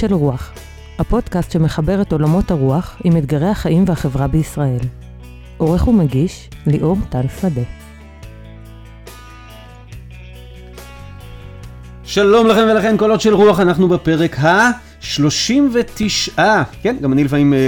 [0.00, 0.52] של רוח,
[0.98, 4.78] הפודקאסט שמחבר את עולמות הרוח עם אתגרי החיים והחברה בישראל.
[5.56, 7.62] עורך ומגיש, ליאור טל שדה.
[12.04, 16.38] שלום לכם ולכן, קולות של רוח, אנחנו בפרק ה-39.
[16.82, 17.58] כן, גם אני לפעמים אה,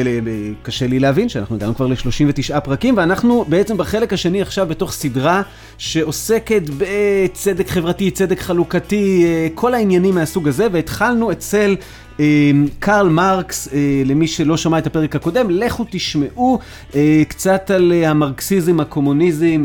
[0.63, 5.43] קשה לי להבין שאנחנו הגענו כבר ל-39 פרקים, ואנחנו בעצם בחלק השני עכשיו בתוך סדרה
[5.79, 11.77] שעוסקת בצדק חברתי, צדק חלוקתי, אה, כל העניינים מהסוג הזה, והתחלנו אצל
[12.79, 16.59] קרל מרקס, אה, למי שלא שמע את הפרק הקודם, לכו תשמעו
[16.95, 19.65] אה, קצת על אה, המרקסיזם, הקומוניזם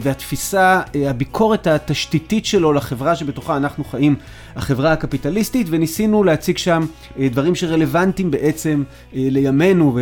[0.00, 4.14] והתפיסה, הביקורת התשתיתית שלו לחברה שבתוכה אנחנו חיים,
[4.56, 6.86] החברה הקפיטליסטית, וניסינו להציג שם
[7.18, 9.98] דברים שרלוונטיים בעצם לימינו,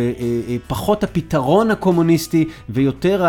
[0.47, 3.25] ופחות הפתרון הקומוניסטי ויותר.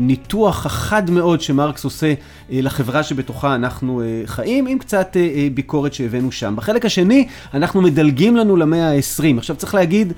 [0.00, 5.94] ניתוח החד מאוד שמרקס עושה אה, לחברה שבתוכה אנחנו אה, חיים, עם קצת אה, ביקורת
[5.94, 6.56] שהבאנו שם.
[6.56, 9.38] בחלק השני, אנחנו מדלגים לנו למאה ה-20.
[9.38, 10.12] עכשיו צריך להגיד,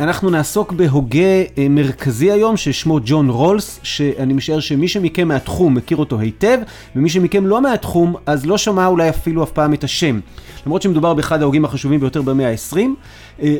[0.00, 6.20] אנחנו נעסוק בהוגה מרכזי היום, ששמו ג'ון רולס, שאני משער שמי שמכם מהתחום מכיר אותו
[6.20, 6.58] היטב,
[6.96, 10.20] ומי שמכם לא מהתחום, אז לא שמע אולי אפילו אף פעם את השם.
[10.66, 12.78] למרות שמדובר באחד ההוגים החשובים ביותר במאה ה-20.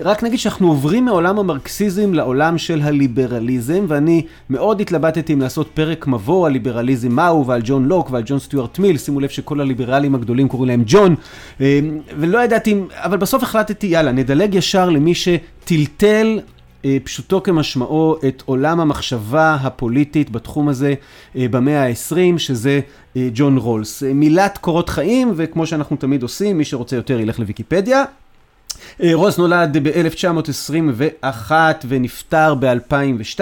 [0.03, 6.07] רק נגיד שאנחנו עוברים מעולם המרקסיזם לעולם של הליברליזם, ואני מאוד התלבטתי אם לעשות פרק
[6.07, 10.15] מבוא על ליברליזם מהו ועל ג'ון לוק ועל ג'ון סטיוארט מיל, שימו לב שכל הליברלים
[10.15, 11.15] הגדולים קוראים להם ג'ון,
[12.19, 15.15] ולא ידעתי, אבל בסוף החלטתי, יאללה, נדלג ישר למי
[15.65, 16.41] שטלטל
[17.05, 20.95] פשוטו כמשמעו את עולם המחשבה הפוליטית בתחום הזה
[21.35, 22.81] במאה ה-20, שזה
[23.33, 24.03] ג'ון רולס.
[24.03, 28.05] מילת קורות חיים, וכמו שאנחנו תמיד עושים, מי שרוצה יותר ילך לוויקיפדיה.
[29.03, 31.53] אה, רוס נולד ב-1921
[31.89, 33.41] ונפטר ב-2002,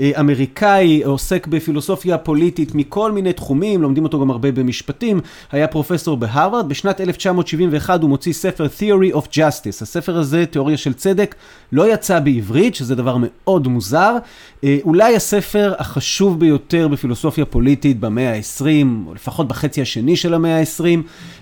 [0.00, 5.20] אה, אמריקאי, עוסק בפילוסופיה פוליטית מכל מיני תחומים, לומדים אותו גם הרבה במשפטים,
[5.52, 10.92] היה פרופסור בהרווארד, בשנת 1971 הוא מוציא ספר Theory of Justice, הספר הזה, תיאוריה של
[10.92, 11.34] צדק,
[11.72, 14.16] לא יצא בעברית, שזה דבר מאוד מוזר,
[14.64, 20.58] אה, אולי הספר החשוב ביותר בפילוסופיה פוליטית במאה ה-20, או לפחות בחצי השני של המאה
[20.58, 20.98] ה-20,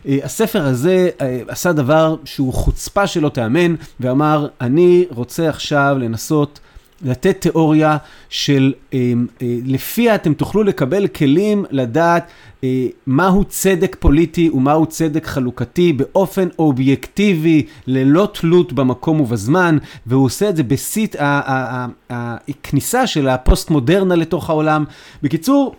[0.06, 1.08] הספר הזה
[1.48, 3.06] עשה דבר שהוא חוצפה.
[3.06, 6.60] שלא תיאמן, ואמר, אני רוצה עכשיו לנסות
[7.02, 7.96] לתת תיאוריה
[8.28, 9.12] של, אה,
[9.42, 12.26] אה, לפיה אתם תוכלו לקבל כלים לדעת
[12.64, 20.48] אה, מהו צדק פוליטי ומהו צדק חלוקתי באופן אובייקטיבי, ללא תלות במקום ובזמן, והוא עושה
[20.48, 21.06] את זה בשיא
[22.10, 24.84] הכניסה של הפוסט-מודרנה לתוך העולם.
[25.22, 25.74] בקיצור,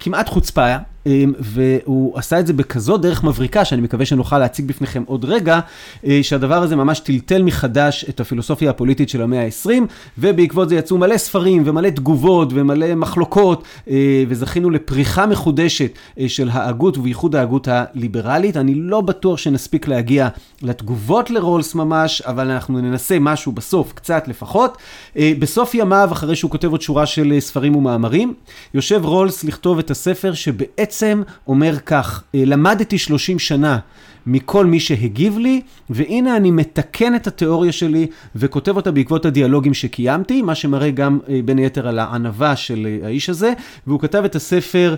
[0.00, 0.76] כמעט חוצפה.
[1.06, 5.60] אמ, והוא עשה את זה בכזאת דרך מבריקה, שאני מקווה שנוכל להציג בפניכם עוד רגע,
[6.06, 9.70] אה, שהדבר הזה ממש טלטל מחדש את הפילוסופיה הפוליטית של המאה ה-20,
[10.18, 16.48] ובעקבות זה יצאו מלא ספרים ומלא תגובות ומלא מחלוקות, אה, וזכינו לפריחה מחודשת אה, של
[16.52, 18.56] ההגות ובייחוד ההגות הליברלית.
[18.56, 20.28] אני לא בטוח שנספיק להגיע
[20.62, 24.78] לתגובות לרולס ממש, אבל אנחנו ננסה משהו בסוף, קצת לפחות.
[25.38, 28.34] בסוף ימיו, אחרי שהוא כותב עוד שורה של ספרים ומאמרים,
[28.74, 30.91] יושב רולס לכתוב את הספר שבעצם...
[30.92, 33.78] בעצם אומר כך, אה, למדתי 30 שנה
[34.26, 35.60] מכל מי שהגיב לי,
[35.90, 41.40] והנה אני מתקן את התיאוריה שלי וכותב אותה בעקבות הדיאלוגים שקיימתי, מה שמראה גם אה,
[41.44, 43.52] בין היתר על הענווה של אה, האיש הזה,
[43.86, 44.94] והוא כתב את הספר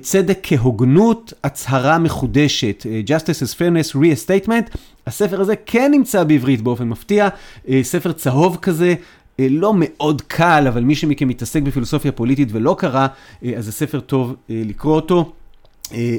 [0.00, 4.76] צדק כהוגנות, הצהרה מחודשת, Justice as Fairness Re-Estatement.
[5.06, 7.28] הספר הזה כן נמצא בעברית באופן מפתיע,
[7.82, 8.94] ספר צהוב כזה,
[9.38, 13.06] לא מאוד קל, אבל מי שמכם מתעסק בפילוסופיה פוליטית ולא קרא,
[13.56, 15.32] אז זה ספר טוב לקרוא אותו.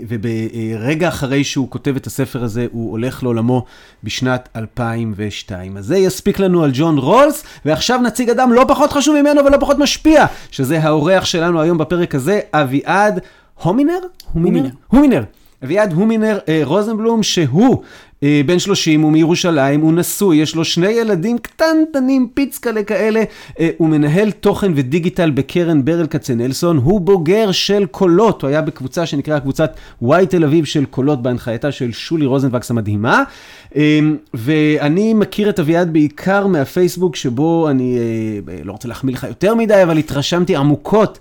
[0.08, 3.66] וברגע אחרי שהוא כותב את הספר הזה, הוא הולך לעולמו
[4.04, 5.78] בשנת 2002.
[5.78, 9.58] אז זה יספיק לנו על ג'ון רולס, ועכשיו נציג אדם לא פחות חשוב ממנו ולא
[9.60, 13.20] פחות משפיע, שזה האורח שלנו היום בפרק הזה, אביעד
[13.64, 14.00] הומינר?
[14.34, 14.70] הומינר.
[14.88, 15.24] הומינר.
[15.64, 17.80] אביעד הומינר אה, רוזנבלום, שהוא אה,
[18.22, 23.24] בן 30, הוא מירושלים, הוא נשוי, יש לו שני ילדים קטנטנים, פיצקלה כאלה,
[23.60, 29.06] אה, הוא מנהל תוכן ודיגיטל בקרן ברל כצנלסון, הוא בוגר של קולות, הוא היה בקבוצה
[29.06, 33.24] שנקראה קבוצת וואי תל אביב של קולות בהנחייתה של שולי רוזנבקס המדהימה,
[33.69, 33.69] אה,
[34.34, 37.98] ואני מכיר את אביעד בעיקר מהפייסבוק, שבו אני
[38.64, 41.20] לא רוצה להחמיא לך יותר מדי, אבל התרשמתי עמוקות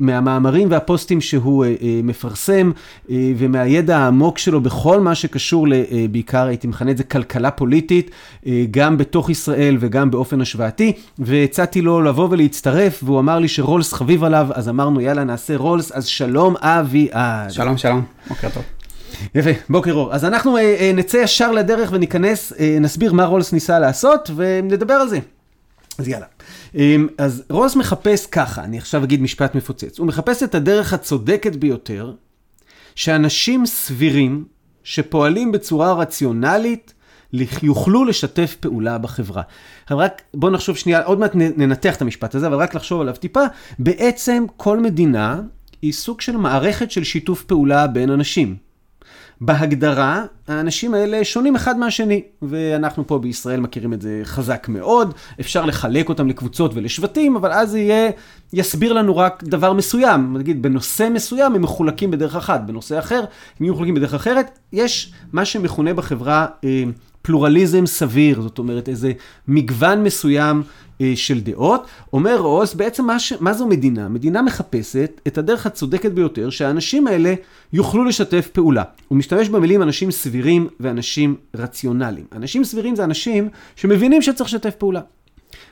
[0.00, 1.64] מהמאמרים והפוסטים שהוא
[2.02, 2.70] מפרסם,
[3.10, 5.66] ומהידע העמוק שלו בכל מה שקשור.
[6.10, 8.10] בעיקר הייתי מכנה את זה כלכלה פוליטית,
[8.46, 13.92] אה, גם בתוך ישראל וגם באופן השוואתי, והצעתי לו לבוא ולהצטרף, והוא אמר לי שרולס
[13.92, 17.50] חביב עליו, אז אמרנו יאללה נעשה רולס, אז שלום אביעד.
[17.50, 18.79] שלום שלום, בוקר טוב.
[19.34, 20.14] יפה, בוקר אור.
[20.14, 24.94] אז אנחנו אה, אה, נצא ישר לדרך וניכנס, אה, נסביר מה רולס ניסה לעשות ונדבר
[24.94, 25.18] על זה.
[25.98, 26.26] אז יאללה.
[26.76, 31.56] אה, אז רולס מחפש ככה, אני עכשיו אגיד משפט מפוצץ, הוא מחפש את הדרך הצודקת
[31.56, 32.12] ביותר,
[32.94, 34.44] שאנשים סבירים
[34.84, 36.94] שפועלים בצורה רציונלית
[37.62, 39.42] יוכלו לשתף פעולה בחברה.
[39.90, 43.44] רק בואו נחשוב שנייה, עוד מעט ננתח את המשפט הזה, אבל רק לחשוב עליו טיפה.
[43.78, 45.40] בעצם כל מדינה
[45.82, 48.69] היא סוג של מערכת של שיתוף פעולה בין אנשים.
[49.40, 55.14] בהגדרה, האנשים האלה שונים אחד מהשני, ואנחנו פה בישראל מכירים את זה חזק מאוד.
[55.40, 58.10] אפשר לחלק אותם לקבוצות ולשבטים, אבל אז יהיה,
[58.52, 60.36] יסביר לנו רק דבר מסוים.
[60.36, 64.58] נגיד, בנושא מסוים הם מחולקים בדרך אחת, בנושא אחר הם יהיו מחולקים בדרך אחרת.
[64.72, 66.84] יש מה שמכונה בחברה אה,
[67.30, 69.12] פלורליזם סביר, זאת אומרת איזה
[69.48, 70.62] מגוון מסוים
[71.00, 71.86] אה, של דעות.
[72.12, 73.32] אומר רוס, בעצם מה, ש...
[73.40, 74.08] מה זו מדינה?
[74.08, 77.34] מדינה מחפשת את הדרך הצודקת ביותר שהאנשים האלה
[77.72, 78.82] יוכלו לשתף פעולה.
[79.08, 82.26] הוא משתמש במילים אנשים סבירים ואנשים רציונליים.
[82.32, 85.00] אנשים סבירים זה אנשים שמבינים שצריך לשתף פעולה.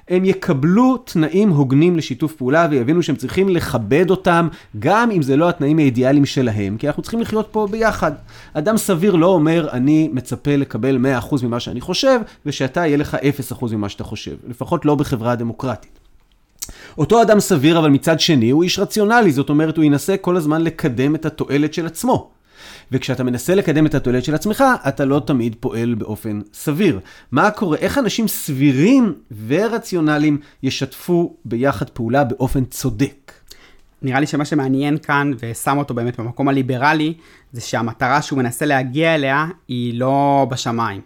[0.09, 4.49] הם יקבלו תנאים הוגנים לשיתוף פעולה ויבינו שהם צריכים לכבד אותם,
[4.79, 8.13] גם אם זה לא התנאים האידיאליים שלהם, כי אנחנו צריכים לחיות פה ביחד.
[8.53, 13.17] אדם סביר לא אומר, אני מצפה לקבל 100% ממה שאני חושב, ושאתה יהיה לך
[13.51, 15.99] 0% ממה שאתה חושב, לפחות לא בחברה דמוקרטית.
[16.99, 20.63] אותו אדם סביר, אבל מצד שני, הוא איש רציונלי, זאת אומרת, הוא ינסה כל הזמן
[20.63, 22.31] לקדם את התועלת של עצמו.
[22.93, 27.01] וכשאתה מנסה לקדם את התועלת של עצמך, אתה לא תמיד פועל באופן סביר.
[27.33, 27.77] מה קורה?
[27.77, 29.15] איך אנשים סבירים
[29.47, 33.33] ורציונליים ישתפו ביחד פעולה באופן צודק?
[34.03, 37.15] נראה לי שמה שמעניין כאן, ושם אותו באמת במקום הליברלי,
[37.53, 41.01] זה שהמטרה שהוא מנסה להגיע אליה היא לא בשמיים.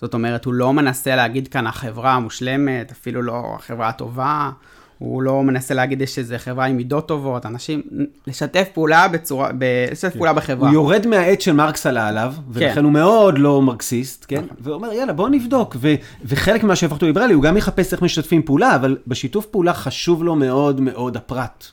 [0.00, 4.50] זאת אומרת, הוא לא מנסה להגיד כאן החברה המושלמת, אפילו לא החברה הטובה,
[4.98, 7.82] הוא לא מנסה להגיד שזה חברה עם מידות טובות, אנשים,
[8.26, 10.18] לשתף פעולה בצורה, ב, לשתף כן.
[10.18, 10.68] פעולה בחברה.
[10.68, 12.84] הוא יורד מהעץ של מרקס עלה עליו, ולכן כן.
[12.84, 14.44] הוא מאוד לא מרקסיסט, כן?
[14.44, 14.56] נכון.
[14.60, 15.76] ואומר, יאללה, בואו נבדוק.
[15.80, 19.74] ו, וחלק ממה שהפך אותו ליברלי, הוא גם יחפש איך משתפים פעולה, אבל בשיתוף פעולה
[19.74, 21.64] חשוב לו מאוד מאוד הפרט.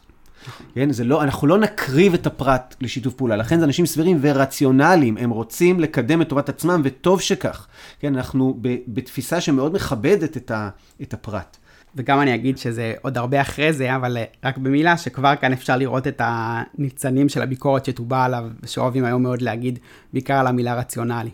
[0.76, 5.18] כן, זה לא, אנחנו לא נקריב את הפרט לשיתוף פעולה, לכן זה אנשים סבירים ורציונליים,
[5.18, 7.68] הם רוצים לקדם את טובת עצמם, וטוב שכך.
[8.00, 10.70] כן, אנחנו בתפיסה שמאוד מכבדת את, ה,
[11.02, 11.58] את הפרט.
[11.96, 15.78] וגם אני אגיד שזה עוד הרבה אחרי זה, אבל אה, רק במילה, שכבר כאן אפשר
[15.78, 19.80] לראות את הניצנים של הביקורת שתובע עליו, שאוהבים היום מאוד להגיד,
[20.14, 21.30] בעיקר על המילה רציונלי.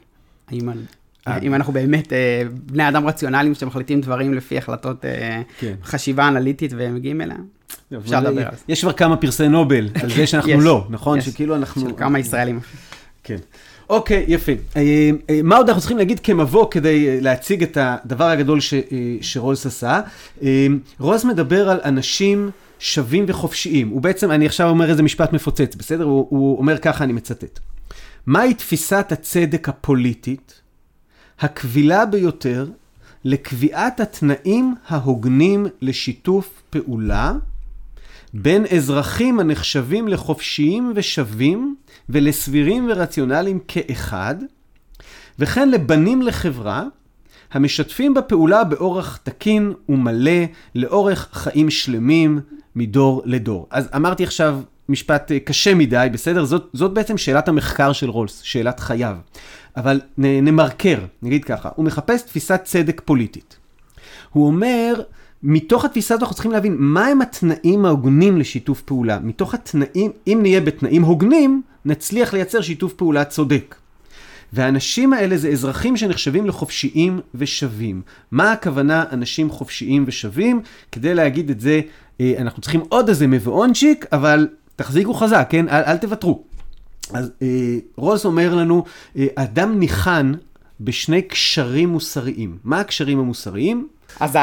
[0.47, 0.69] האם,
[1.27, 1.37] אה.
[1.37, 5.05] אם אנחנו באמת אה, בני אדם רציונליים שמחליטים דברים לפי החלטות
[5.59, 5.73] כן.
[5.83, 7.37] חשיבה אנליטית והם מגיעים אליה,
[7.97, 8.63] אפשר לדבר על זה.
[8.67, 11.21] יש כבר כמה פרסי נובל על זה שאנחנו לא, נכון?
[11.21, 11.81] שכאילו אנחנו...
[11.81, 12.59] של כמה ישראלים.
[13.23, 13.37] כן.
[13.91, 14.51] אוקיי, יפה.
[14.75, 18.73] אה, אה, מה עוד אנחנו צריכים להגיד כמבוא כדי אה, להציג את הדבר הגדול ש,
[19.21, 20.01] שרולס עשה?
[20.99, 22.49] רולס מדבר על אנשים
[22.79, 23.89] שווים וחופשיים.
[23.89, 26.03] הוא בעצם, אני עכשיו אומר איזה משפט מפוצץ, בסדר?
[26.03, 27.59] הוא, הוא אומר ככה, אני מצטט.
[28.25, 30.61] מהי תפיסת הצדק הפוליטית
[31.39, 32.67] הקבילה ביותר
[33.23, 37.33] לקביעת התנאים ההוגנים לשיתוף פעולה
[38.33, 41.75] בין אזרחים הנחשבים לחופשיים ושווים
[42.09, 44.35] ולסבירים ורציונליים כאחד,
[45.39, 46.83] וכן לבנים לחברה
[47.51, 50.41] המשתפים בפעולה באורח תקין ומלא
[50.75, 52.39] לאורך חיים שלמים
[52.75, 53.67] מדור לדור.
[53.71, 56.45] אז אמרתי עכשיו משפט אה, קשה מדי, בסדר?
[56.45, 59.15] זאת, זאת בעצם שאלת המחקר של רולס, שאלת חייו.
[59.77, 63.57] אבל נמרקר, נגיד ככה, הוא מחפש תפיסת צדק פוליטית.
[64.29, 64.93] הוא אומר,
[65.43, 69.19] מתוך התפיסה הזאת אנחנו צריכים להבין מהם התנאים ההוגנים לשיתוף פעולה.
[69.19, 73.75] מתוך התנאים, אם נהיה בתנאים הוגנים, נצליח לייצר שיתוף פעולה צודק.
[74.53, 78.01] והאנשים האלה זה אזרחים שנחשבים לחופשיים ושווים.
[78.31, 80.61] מה הכוונה אנשים חופשיים ושווים?
[80.91, 81.81] כדי להגיד את זה,
[82.21, 85.69] אה, אנחנו צריכים עוד איזה מבואונצ'יק, אבל תחזיקו חזק, כן?
[85.69, 86.43] אל, אל תוותרו.
[87.13, 87.47] אז אה,
[87.95, 88.83] רוז אומר לנו,
[89.17, 90.31] אה, אדם ניחן
[90.81, 92.57] בשני קשרים מוסריים.
[92.63, 93.87] מה הקשרים המוסריים?
[94.19, 94.37] אז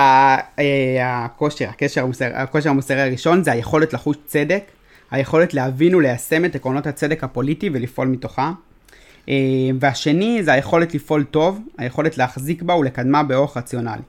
[1.02, 4.62] הכושר, הקשר המוסרי, הכושר המוסרי הראשון זה היכולת לחוש צדק,
[5.10, 8.52] היכולת להבין וליישם את עקרונות הצדק הפוליטי ולפעול מתוכה.
[9.28, 9.34] אה,
[9.80, 14.02] והשני זה היכולת לפעול טוב, היכולת להחזיק בה ולקדמה באורח רציונלי.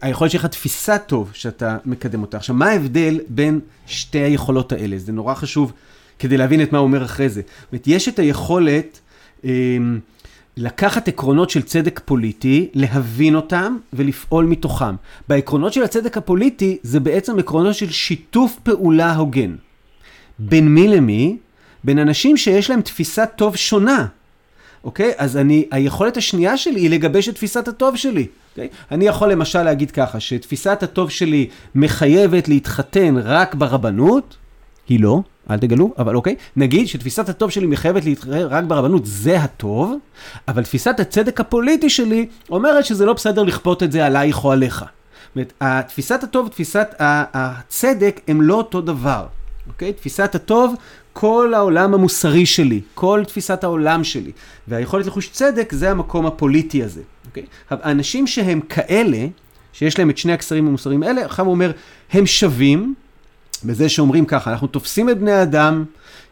[0.00, 2.36] היכולת שלך תפיסה טוב שאתה מקדם אותה.
[2.36, 4.98] עכשיו, מה ההבדל בין שתי היכולות האלה?
[4.98, 5.72] זה נורא חשוב
[6.18, 7.40] כדי להבין את מה הוא אומר אחרי זה.
[7.40, 9.00] זאת אומרת, יש את היכולת...
[10.56, 14.94] לקחת עקרונות של צדק פוליטי, להבין אותם ולפעול מתוכם.
[15.28, 19.54] בעקרונות של הצדק הפוליטי זה בעצם עקרונות של שיתוף פעולה הוגן.
[20.38, 21.36] בין מי למי?
[21.84, 24.06] בין אנשים שיש להם תפיסת טוב שונה.
[24.84, 25.12] אוקיי?
[25.18, 28.26] אז אני, היכולת השנייה שלי היא לגבש את תפיסת הטוב שלי.
[28.50, 28.68] אוקיי?
[28.90, 34.36] אני יכול למשל להגיד ככה, שתפיסת הטוב שלי מחייבת להתחתן רק ברבנות,
[34.88, 35.20] היא לא.
[35.50, 36.36] אל תגלו, אבל אוקיי.
[36.56, 39.94] נגיד שתפיסת הטוב שלי מחייבת להתחרר רק ברבנות, זה הטוב,
[40.48, 44.78] אבל תפיסת הצדק הפוליטי שלי אומרת שזה לא בסדר לכפות את זה עלייך או עליך.
[44.78, 49.26] זאת אומרת, תפיסת הטוב ותפיסת הצדק הם לא אותו דבר,
[49.68, 49.92] אוקיי?
[49.92, 50.74] תפיסת הטוב
[51.12, 54.32] כל העולם המוסרי שלי, כל תפיסת העולם שלי,
[54.68, 57.02] והיכולת לחוש צדק זה המקום הפוליטי הזה.
[57.26, 57.44] אוקיי?
[57.70, 59.26] האנשים שהם כאלה,
[59.72, 61.72] שיש להם את שני הקשרים המוסריים האלה, הוא אומר,
[62.12, 62.94] הם שווים
[63.64, 65.84] בזה שאומרים ככה, אנחנו תופסים את בני האדם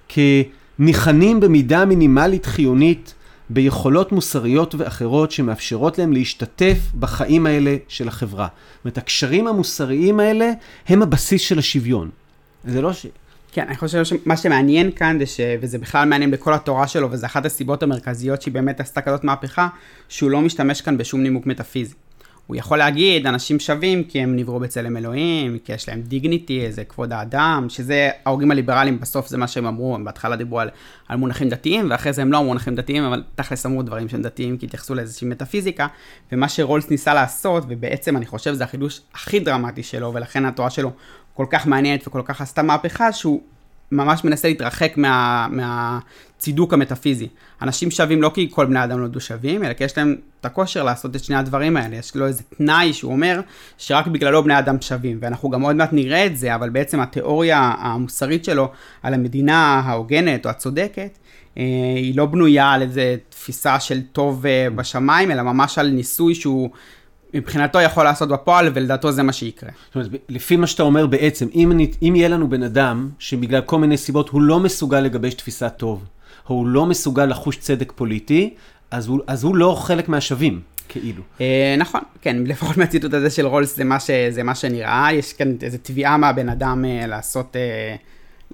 [0.08, 3.14] כניחנים במידה מינימלית חיונית
[3.50, 8.46] ביכולות מוסריות ואחרות שמאפשרות להם להשתתף בחיים האלה של החברה.
[8.46, 10.52] זאת אומרת, הקשרים המוסריים האלה
[10.88, 12.10] הם הבסיס של השוויון.
[12.64, 13.06] זה לא ש...
[13.52, 15.40] כן, אני חושב שמה שמעניין כאן, זה ש...
[15.60, 19.68] וזה בכלל מעניין בכל התורה שלו, וזה אחת הסיבות המרכזיות שהיא באמת עשתה כזאת מהפכה,
[20.08, 21.94] שהוא לא משתמש כאן בשום נימוק מטאפיזי.
[22.46, 26.84] הוא יכול להגיד, אנשים שווים כי הם נבראו בצלם אלוהים, כי יש להם דיגניטי, איזה
[26.84, 30.70] כבוד האדם, שזה, ההורגים הליברליים בסוף זה מה שהם אמרו, הם בהתחלה דיברו על,
[31.08, 34.22] על מונחים דתיים, ואחרי זה הם לא אמרו מונחים דתיים, אבל תכלס אמרו דברים שהם
[34.22, 35.86] דתיים, כי התייחסו לאיזושהי מטאפיזיקה,
[36.32, 40.92] ומה שרולס ניסה לעשות, ובעצם אני חושב זה החידוש הכי דרמטי שלו, ולכן התורה שלו
[41.34, 43.40] כל כך מעניינת וכל כך עשתה מהפכה, שהוא
[43.92, 45.98] ממש מנסה להתרחק מה,
[46.42, 47.28] מהצידוק המטאפיזי.
[47.62, 50.84] אנשים שווים לא כי כל בני אדם נולדו שווים, אלא כי יש להם את הכושר
[50.84, 51.96] לעשות את שני הדברים האלה.
[51.96, 53.40] יש לו איזה תנאי שהוא אומר
[53.78, 55.18] שרק בגללו בני אדם שווים.
[55.20, 58.70] ואנחנו גם עוד מעט נראה את זה, אבל בעצם התיאוריה המוסרית שלו
[59.02, 61.18] על המדינה ההוגנת או הצודקת,
[61.58, 61.62] אה,
[61.96, 66.70] היא לא בנויה על איזה תפיסה של טוב אה, בשמיים, אלא ממש על ניסוי שהוא...
[67.34, 69.70] מבחינתו יכול לעשות בפועל, ולדעתו זה מה שיקרה.
[69.86, 73.60] זאת אומרת, לפי מה שאתה אומר בעצם, אם, אני, אם יהיה לנו בן אדם שבגלל
[73.60, 76.04] כל מיני סיבות הוא לא מסוגל לגבש תפיסה טוב,
[76.46, 78.54] הוא לא מסוגל לחוש צדק פוליטי,
[78.90, 80.60] אז הוא, אז הוא לא חלק מהשווים.
[80.88, 81.22] כאילו.
[81.40, 85.32] אה, נכון, כן, לפחות מהציטוט הזה של רולס זה מה, ש, זה מה שנראה, יש
[85.32, 87.56] כאן איזו תביעה מהבן אדם אה, לעשות...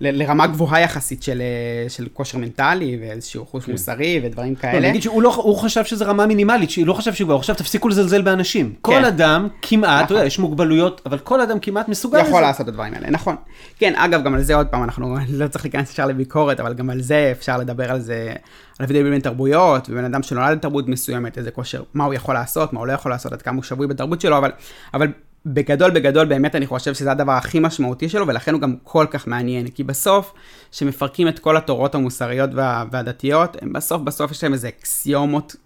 [0.01, 3.73] לרמה גבוהה יחסית של, אה, של כושר מנטלי ואיזשהו חוש כן.
[3.73, 4.81] מוסרי ודברים לא, כאלה.
[4.81, 7.89] לא, נגיד שהוא לא, הוא חשב שזו רמה מינימלית, שהוא לא חשב שהוא, עכשיו תפסיקו
[7.89, 8.69] לזלזל באנשים.
[8.69, 8.75] כן.
[8.81, 10.05] כל אדם כמעט, נכון.
[10.05, 12.29] אתה יודע, יש מוגבלויות, אבל כל אדם כמעט מסוגל לזה.
[12.29, 13.37] יכול לעשות את הדברים האלה, נכון.
[13.79, 16.91] כן, אגב, גם על זה עוד פעם, אנחנו לא צריך להיכנס ישר לביקורת, אבל גם
[16.91, 18.33] על זה אפשר לדבר על זה,
[18.79, 22.73] על הבדל בין תרבויות, ובן אדם שנולד לתרבות מסוימת, איזה כושר, מה הוא יכול לעשות,
[22.73, 24.51] מה הוא לא יכול לעשות, עד כמה הוא שבוי בתרבות שלו, אבל,
[24.95, 25.09] אבל
[25.53, 29.27] בגדול בגדול באמת אני חושב שזה הדבר הכי משמעותי שלו ולכן הוא גם כל כך
[29.27, 30.33] מעניין כי בסוף
[30.73, 35.57] שמפרקים את כל התורות המוסריות וה, והדתיות הם בסוף בסוף יש להם איזה אקסיומות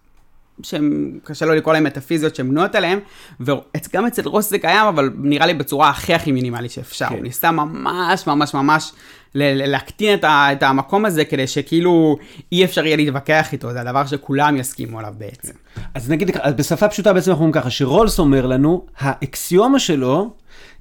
[0.63, 2.99] שהם, קשה לו לקרוא להם מטאפיזיות שהן בנויות עליהן,
[3.41, 7.07] וגם אצל רוס זה קיים, אבל נראה לי בצורה הכי הכי מינימלית שאפשר.
[7.09, 7.15] כן.
[7.15, 8.93] הוא ניסה ממש ממש ממש
[9.35, 12.17] להקטין את, ה, את המקום הזה, כדי שכאילו
[12.53, 15.53] אי אפשר יהיה להתווכח איתו, זה הדבר שכולם יסכימו עליו בעצם.
[15.95, 20.31] אז נגיד, אז בשפה פשוטה בעצם אנחנו אומרים ככה, שרולס אומר לנו, האקסיומה שלו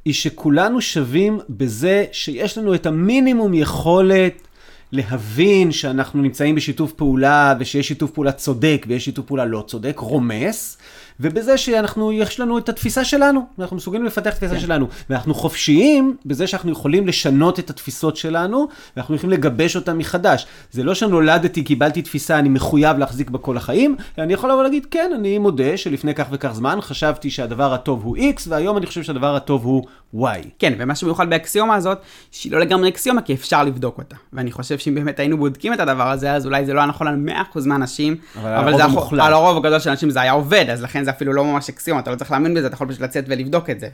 [0.05, 4.47] היא שכולנו שווים בזה שיש לנו את המינימום יכולת
[4.91, 10.77] להבין שאנחנו נמצאים בשיתוף פעולה ושיש שיתוף פעולה צודק ויש שיתוף פעולה לא צודק, רומס,
[11.19, 14.59] ובזה שאנחנו, יש לנו את התפיסה שלנו, אנחנו מסוגלים לפתח את התפיסה כן.
[14.59, 20.47] שלנו, ואנחנו חופשיים בזה שאנחנו יכולים לשנות את התפיסות שלנו, ואנחנו יכולים לגבש אותן מחדש.
[20.71, 24.85] זה לא שנולדתי, קיבלתי תפיסה, אני מחויב להחזיק בה כל החיים, אני יכול לבוא ולהגיד,
[24.91, 29.03] כן, אני מודה שלפני כך וכך זמן חשבתי שהדבר הטוב הוא X, והיום אני חושב
[29.03, 29.83] שהדבר הטוב הוא
[30.15, 30.47] Y.
[30.59, 31.97] כן, ומה שמיוחד באקסיומה הזאת,
[32.31, 34.15] שהיא לא לגמרי אקסיומה, כי אפשר לבדוק אותה.
[34.33, 37.07] ואני חושב שאם באמת היינו בודקים את הדבר הזה, אז אולי זה לא היה נכון
[37.07, 37.15] על
[37.53, 39.21] 100% מהאנשים, אבל, אבל.
[39.21, 42.01] על הרוב הגדול של האנשים זה היה עובד, אז לכן זה אפילו לא ממש אקסיומה,
[42.01, 43.87] אתה לא צריך להאמין בזה, אתה יכול פשוט לצאת ולבדוק את זה,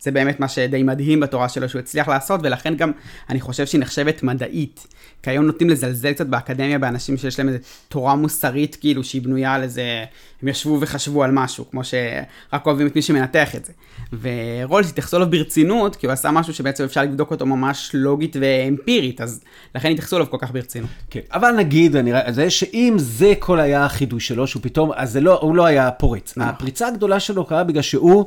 [0.00, 2.92] וזה באמת מה שדי מדהים בתורה שלו שהוא הצליח לעשות, ולכן גם
[3.30, 4.86] אני חושב שהיא נחשבת מדעית.
[5.22, 9.54] כי היום נוטים לזלזל קצת באקדמיה באנשים שיש להם איזה תורה מוסרית, כאילו שהיא בנויה
[9.54, 10.04] על איזה,
[10.42, 13.72] הם ישבו וחשבו על משהו, כמו שרק אוהבים את מי שמנתח את זה.
[14.20, 19.20] ורולס התייחסו אליו ברצינות, כי הוא עשה משהו שבעצם אפשר לבדוק אותו ממש לוגית ואמפירית,
[19.20, 19.40] אז
[19.74, 20.90] לכן התייחסו אליו כל כך ברצינות.
[21.10, 25.20] כן, אבל נגיד, אני זה שאם זה כל היה החידוש שלו, שהוא פתאום, אז זה
[25.20, 26.36] לא, הוא לא היה פורץ.
[26.36, 26.49] נכון.
[26.50, 28.24] הפריצה הגדולה שלו קרה בגלל שהוא...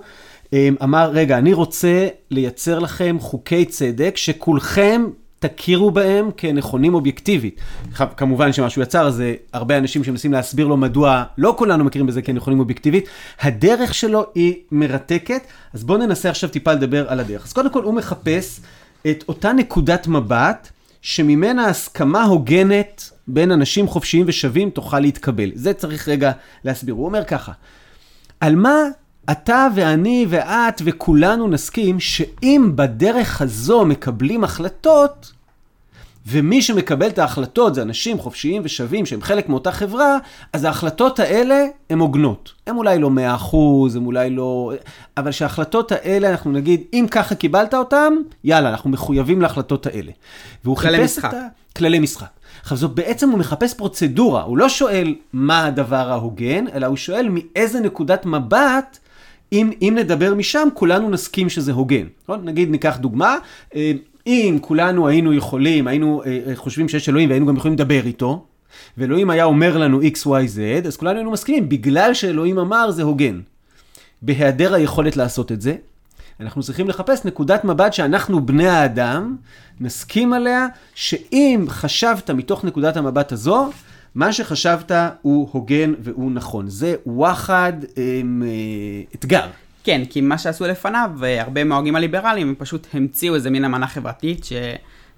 [0.53, 5.05] אמ, אמר, רגע, אני רוצה לייצר לכם חוקי צדק שכולכם
[5.39, 7.59] תכירו בהם כנכונים אובייקטיבית.
[8.17, 12.21] כמובן שמה שהוא יצר זה הרבה אנשים שמנסים להסביר לו מדוע לא כולנו מכירים בזה
[12.21, 13.09] כנכונים אובייקטיבית.
[13.41, 15.41] הדרך שלו היא מרתקת,
[15.73, 17.45] אז בואו ננסה עכשיו טיפה לדבר על הדרך.
[17.45, 18.59] אז קודם כל הוא מחפש
[19.07, 20.69] את אותה נקודת מבט
[21.01, 25.51] שממנה הסכמה הוגנת בין אנשים חופשיים ושווים תוכל להתקבל.
[25.55, 26.31] זה צריך רגע
[26.63, 26.93] להסביר.
[26.93, 27.51] הוא אומר ככה,
[28.43, 28.77] על מה
[29.31, 35.31] אתה ואני ואת וכולנו נסכים שאם בדרך הזו מקבלים החלטות,
[36.27, 40.17] ומי שמקבל את ההחלטות זה אנשים חופשיים ושווים שהם חלק מאותה חברה,
[40.53, 42.53] אז ההחלטות האלה הן הוגנות.
[42.67, 43.09] הן אולי לא
[43.51, 43.55] 100%,
[43.95, 44.73] הן אולי לא...
[45.17, 50.11] אבל שההחלטות האלה, אנחנו נגיד, אם ככה קיבלת אותן, יאללה, אנחנו מחויבים להחלטות האלה.
[50.63, 51.29] והוא חיפש משחק.
[51.29, 51.47] את ה...
[51.75, 52.27] כללי משחק.
[52.63, 57.29] עכשיו, זאת בעצם הוא מחפש פרוצדורה, הוא לא שואל מה הדבר ההוגן, אלא הוא שואל
[57.29, 58.97] מאיזה נקודת מבט
[59.53, 62.07] אם, אם נדבר משם, כולנו נסכים שזה הוגן.
[62.23, 62.45] נכון?
[62.45, 63.37] נגיד, ניקח דוגמה,
[63.75, 63.91] אה,
[64.27, 68.45] אם כולנו היינו יכולים, היינו אה, אה, חושבים שיש אלוהים והיינו גם יכולים לדבר איתו,
[68.97, 73.03] ואלוהים היה אומר לנו x, y, z, אז כולנו היינו מסכימים, בגלל שאלוהים אמר זה
[73.03, 73.41] הוגן.
[74.21, 75.75] בהיעדר היכולת לעשות את זה,
[76.39, 79.35] אנחנו צריכים לחפש נקודת מבט שאנחנו בני האדם
[79.79, 83.69] נסכים עליה, שאם חשבת מתוך נקודת המבט הזו,
[84.15, 86.69] מה שחשבת הוא הוגן והוא נכון.
[86.69, 89.45] זה וואחד עם, אה, אתגר.
[89.83, 94.45] כן, כי מה שעשו לפניו, הרבה מההוגים הליברליים, הם פשוט המציאו איזה מין אמנה חברתית,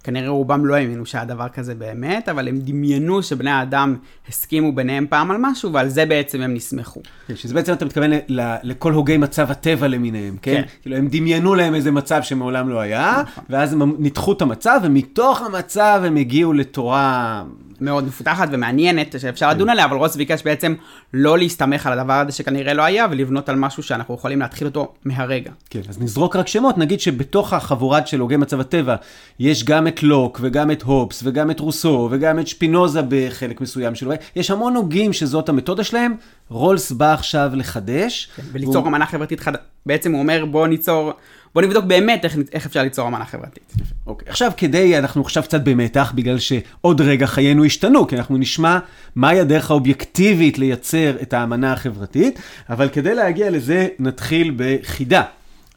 [0.05, 3.95] שכנראה רובם לא האמינו שהיה דבר כזה באמת, אבל הם דמיינו שבני האדם
[4.29, 7.01] הסכימו ביניהם פעם על משהו, ועל זה בעצם הם נסמכו.
[7.27, 10.53] כן, שזה בעצם אתה מתכוון ל- לכל הוגי מצב הטבע למיניהם, כן?
[10.55, 10.63] כן.
[10.81, 15.41] כאילו הם דמיינו להם איזה מצב שמעולם לא היה, ואז הם ניתחו את המצב, ומתוך
[15.41, 17.43] המצב הם הגיעו לתורה
[17.81, 20.75] מאוד מפותחת ומעניינת, שאפשר לדון עליה, אבל רוס ביקש בעצם
[21.13, 24.93] לא להסתמך על הדבר הזה שכנראה לא היה, ולבנות על משהו שאנחנו יכולים להתחיל אותו
[25.05, 25.51] מהרגע.
[25.69, 28.95] כן, אז נזרוק רק שמות, נגיד שבתוך החבורת של הוגי מצב הטבע,
[29.39, 33.95] יש גם את לוק, וגם את הופס, וגם את רוסו, וגם את שפינוזה בחלק מסוים
[33.95, 36.15] שלו, יש המון הוגים שזאת המתודה שלהם,
[36.49, 38.29] רולס בא עכשיו לחדש.
[38.51, 39.61] וליצור והוא- אמנה חברתית חדשה.
[39.85, 41.13] בעצם הוא אומר, בוא ניצור,
[41.55, 43.73] בוא נבדוק באמת איך, איך אפשר ליצור אמנה חברתית.
[44.07, 48.79] אוקיי, עכשיו כדי, אנחנו עכשיו קצת במתח, בגלל שעוד רגע חיינו השתנו, כי אנחנו נשמע
[49.15, 55.23] מהי הדרך האובייקטיבית לייצר את האמנה החברתית, אבל כדי להגיע לזה נתחיל בחידה.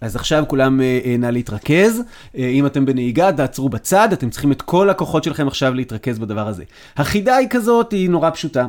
[0.01, 2.03] אז עכשיו כולם אה, אה, נא להתרכז.
[2.37, 6.49] אה, אם אתם בנהיגה, תעצרו בצד, אתם צריכים את כל הכוחות שלכם עכשיו להתרכז בדבר
[6.49, 6.65] הזה.
[6.97, 8.67] החידה היא כזאת, היא נורא פשוטה.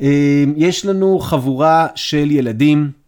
[0.00, 2.99] אה, יש לנו חבורה של ילדים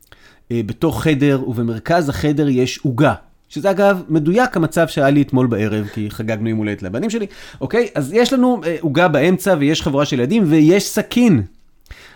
[0.51, 3.15] בתוך חדר, ובמרכז החדר יש עוגה.
[3.53, 7.27] שזה אגב מדויק המצב שהיה לי אתמול בערב, כי חגגנו יום הולדת לבנים שלי.
[7.61, 7.89] אוקיי?
[7.95, 11.43] אז יש לנו אה, עוגה באמצע ויש חבורה של ילדים ויש סכין.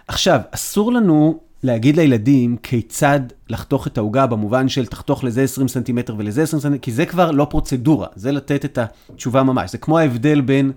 [0.08, 6.14] עכשיו, אסור לנו להגיד לילדים כיצד לחתוך את העוגה במובן של תחתוך לזה 20 סנטימטר
[6.18, 9.72] ולזה 20 סנטימטר, כי זה כבר לא פרוצדורה, זה לתת את התשובה ממש.
[9.72, 10.72] זה כמו ההבדל בין אה,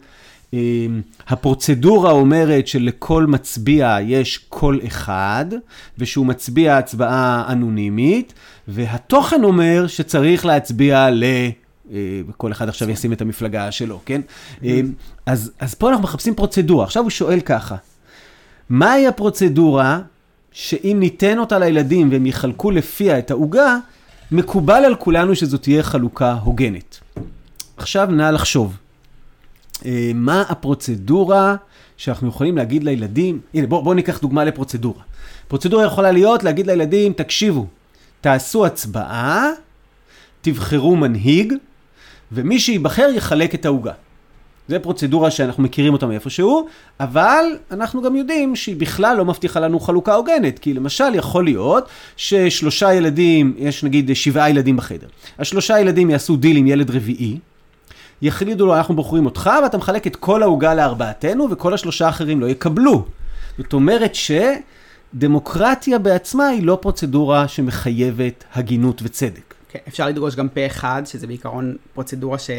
[1.28, 5.46] הפרוצדורה אומרת שלכל מצביע יש קול אחד,
[5.98, 8.34] ושהוא מצביע הצבעה אנונימית,
[8.68, 11.24] והתוכן אומר שצריך להצביע ל...
[11.92, 14.22] אה, כל אחד עכשיו ישים את המפלגה שלו, כן?
[14.64, 14.82] אה,
[15.26, 16.84] אז, אז פה אנחנו מחפשים פרוצדורה.
[16.84, 17.76] עכשיו הוא שואל ככה,
[18.70, 20.00] מהי הפרוצדורה
[20.52, 23.78] שאם ניתן אותה לילדים והם יחלקו לפיה את העוגה,
[24.32, 27.00] מקובל על כולנו שזו תהיה חלוקה הוגנת.
[27.78, 28.78] עכשיו נא לחשוב,
[30.16, 31.56] מה הפרוצדורה
[31.98, 35.02] שאנחנו יכולים להגיד לילדים, הנה בואו בוא ניקח דוגמה לפרוצדורה.
[35.48, 37.66] פרוצדורה יכולה להיות להגיד לילדים, תקשיבו,
[38.22, 39.50] תעשו הצבעה,
[40.42, 41.54] תבחרו מנהיג,
[42.32, 43.94] ומי שייבחר יחלק את העוגה.
[44.68, 46.68] זה פרוצדורה שאנחנו מכירים אותה מאיפשהו,
[47.00, 50.60] אבל אנחנו גם יודעים שהיא בכלל לא מבטיחה לנו חלוקה הוגנת.
[50.60, 55.08] כי למשל יכול להיות ששלושה ילדים, יש נגיד שבעה ילדים בחדר.
[55.40, 57.38] השלושה ילדים יעשו דיל עם ילד רביעי,
[58.22, 62.46] יחליטו לו, אנחנו בוחרים אותך, ואתה מחלק את כל העוגה לארבעתנו, וכל השלושה האחרים לא
[62.46, 63.06] יקבלו.
[63.58, 64.12] זאת אומרת
[65.14, 69.54] שדמוקרטיה בעצמה היא לא פרוצדורה שמחייבת הגינות וצדק.
[69.70, 72.50] כן, אפשר לדרוש גם פה אחד, שזה בעיקרון פרוצדורה ש...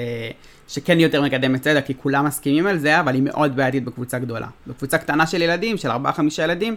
[0.68, 4.46] שכן יותר מקדמת צדק, כי כולם מסכימים על זה, אבל היא מאוד בעייתית בקבוצה גדולה.
[4.66, 5.94] בקבוצה קטנה של ילדים, של 4-5
[6.42, 6.76] ילדים,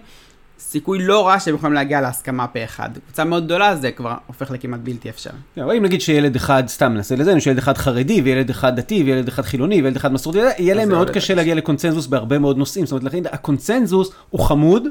[0.69, 2.89] סיכוי לא רע שהם יכולים להגיע להסכמה פה אחד.
[3.05, 5.33] קבוצה מאוד גדולה זה כבר הופך לכמעט בלתי אפשרי.
[5.55, 9.03] כן, אבל אם נגיד שילד אחד, סתם נעשה לזה, שילד אחד חרדי, וילד אחד דתי,
[9.03, 12.85] וילד אחד חילוני, וילד אחד מסורתי, יהיה להם מאוד קשה להגיע לקונצנזוס בהרבה מאוד נושאים.
[12.85, 14.83] זאת אומרת, לכן הקונצנזוס הוא חמוד,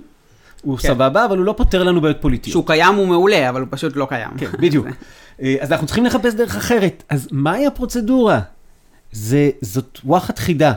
[0.63, 0.89] הוא כן.
[0.89, 2.53] סבבה, אבל הוא לא פותר לנו בעיות פוליטיות.
[2.53, 4.31] שהוא קיים הוא מעולה, אבל הוא פשוט לא קיים.
[4.39, 4.87] כן, בדיוק.
[5.43, 7.03] אה, אז אנחנו צריכים לחפש דרך אחרת.
[7.09, 8.41] אז מהי הפרוצדורה?
[9.13, 10.73] זה, זאת וואחד חידה.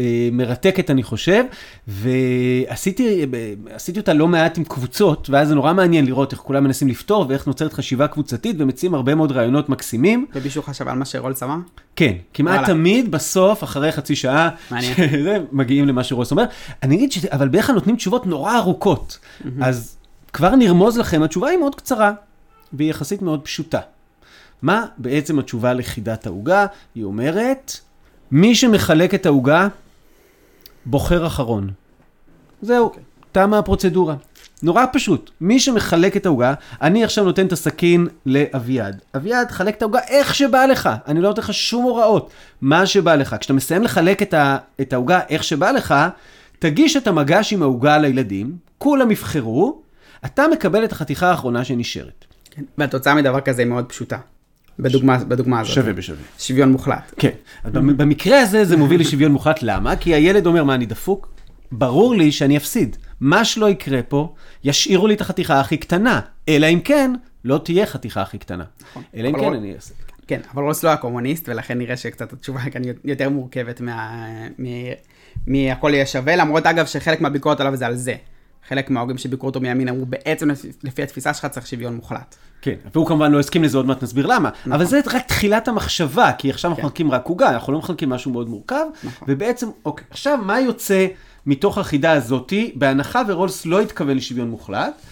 [0.00, 1.44] אה, מרתקת אני חושב,
[1.88, 6.88] ועשיתי אה, אותה לא מעט עם קבוצות, ואז זה נורא מעניין לראות איך כולם מנסים
[6.88, 10.26] לפתור ואיך נוצרת חשיבה קבוצתית ומציעים הרבה מאוד רעיונות מקסימים.
[10.34, 11.56] ומישהו חשב על מה שרולס אמר?
[11.96, 12.66] כן, כמעט וואלה.
[12.66, 14.48] תמיד בסוף, אחרי חצי שעה.
[14.80, 16.44] שזה, מגיעים למה שרוס אומר.
[16.82, 19.18] אני אגיד שזה, אבל בדרך כלל נותנים תשובות נורא ארוכות.
[19.62, 19.96] אז
[20.32, 22.12] כבר נרמוז לכם, התשובה היא מאוד קצרה,
[22.72, 23.80] והיא יחסית מאוד פשוטה.
[24.62, 26.66] מה בעצם התשובה לחידת העוגה?
[26.94, 27.72] היא אומרת,
[28.30, 29.68] מי שמחלק את העוגה,
[30.86, 31.70] בוחר אחרון.
[32.62, 32.92] זהו,
[33.32, 34.14] תמה הפרוצדורה.
[34.62, 39.00] נורא פשוט, מי שמחלק את העוגה, אני עכשיו נותן את הסכין לאביעד.
[39.16, 43.14] אביעד, חלק את העוגה איך שבא לך, אני לא נותן לך שום הוראות, מה שבא
[43.14, 43.36] לך.
[43.40, 44.22] כשאתה מסיים לחלק
[44.80, 45.94] את העוגה איך שבא לך,
[46.58, 49.82] תגיש את המגש עם העוגה לילדים, כולם יבחרו,
[50.24, 52.24] אתה מקבל את החתיכה האחרונה שנשארת.
[52.50, 52.62] כן.
[52.78, 54.18] והתוצאה מדבר כזה היא מאוד פשוטה.
[54.82, 55.84] בדוגמה, בדוגמה הזאת.
[55.84, 56.22] בשווה.
[56.38, 57.14] שוויון מוחלט.
[57.16, 57.30] כן,
[57.64, 59.96] אז במקרה הזה זה מוביל לשוויון מוחלט, למה?
[59.96, 61.28] כי הילד אומר, מה, אני דפוק?
[61.72, 62.96] ברור לי שאני אפסיד.
[63.20, 67.12] מה שלא יקרה פה, ישאירו לי את החתיכה הכי קטנה, אלא אם כן,
[67.44, 68.64] לא תהיה חתיכה הכי קטנה.
[69.14, 69.94] אלא אם כן אני אעשה.
[70.26, 74.26] כן, אבל רוס לא היה קומוניסט, ולכן נראה שקצת התשובה כאן יותר מורכבת מה...
[75.46, 78.14] מהכל יהיה שווה, למרות אגב שחלק מהביקורת עליו זה על זה.
[78.68, 80.48] חלק מההוגים שביקרו אותו מימין אמרו, בעצם
[80.82, 82.36] לפי התפיסה שלך צריך שוויון מוחלט.
[82.62, 84.50] כן, והוא כמובן לא הסכים לזה, עוד מעט נסביר למה.
[84.60, 84.72] נכון.
[84.72, 86.86] אבל זה רק תחילת המחשבה, כי עכשיו אנחנו כן.
[86.86, 88.84] מחלקים רק עוגה, אנחנו לא מחלקים משהו מאוד מורכב.
[89.04, 89.28] נכון.
[89.30, 91.06] ובעצם, אוקיי, עכשיו מה יוצא
[91.46, 95.02] מתוך החידה הזאתי, בהנחה ורולס לא התכוון לשוויון מוחלט,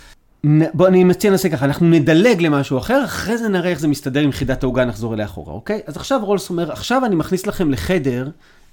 [0.74, 4.20] בוא, אני מציע נעשה ככה, אנחנו נדלג למשהו אחר, אחרי זה נראה איך זה מסתדר
[4.20, 5.80] עם חידת העוגה, נחזור אליה אחורה, אוקיי?
[5.86, 8.28] אז עכשיו רולס אומר, עכשיו אני מכניס לכם לחדר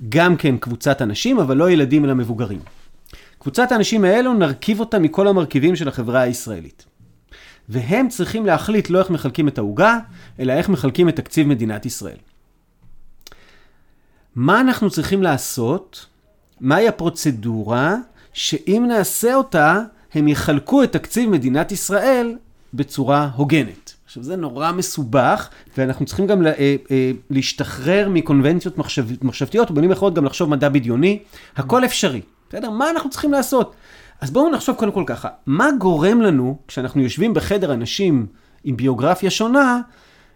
[0.09, 2.59] גם כן קבוצת אנשים, אבל לא ילדים אלא מבוגרים.
[3.45, 6.85] קבוצת האנשים האלו, נרכיב אותה מכל המרכיבים של החברה הישראלית.
[7.69, 9.99] והם צריכים להחליט לא איך מחלקים את העוגה,
[10.39, 12.17] אלא איך מחלקים את תקציב מדינת ישראל.
[14.35, 16.05] מה אנחנו צריכים לעשות?
[16.59, 17.95] מהי הפרוצדורה
[18.33, 19.81] שאם נעשה אותה,
[20.13, 22.37] הם יחלקו את תקציב מדינת ישראל
[22.73, 23.93] בצורה הוגנת.
[24.05, 30.13] עכשיו, זה נורא מסובך, ואנחנו צריכים גם אה, אה, להשתחרר מקונבנציות מחשב, מחשבתיות, ובמילים אחרות
[30.13, 31.19] גם לחשוב מדע בדיוני.
[31.55, 32.69] הכל אפשרי, בסדר?
[32.69, 33.75] מה אנחנו צריכים לעשות?
[34.21, 38.25] אז בואו נחשוב קודם כל ככה, מה גורם לנו, כשאנחנו יושבים בחדר אנשים
[38.63, 39.81] עם ביוגרפיה שונה,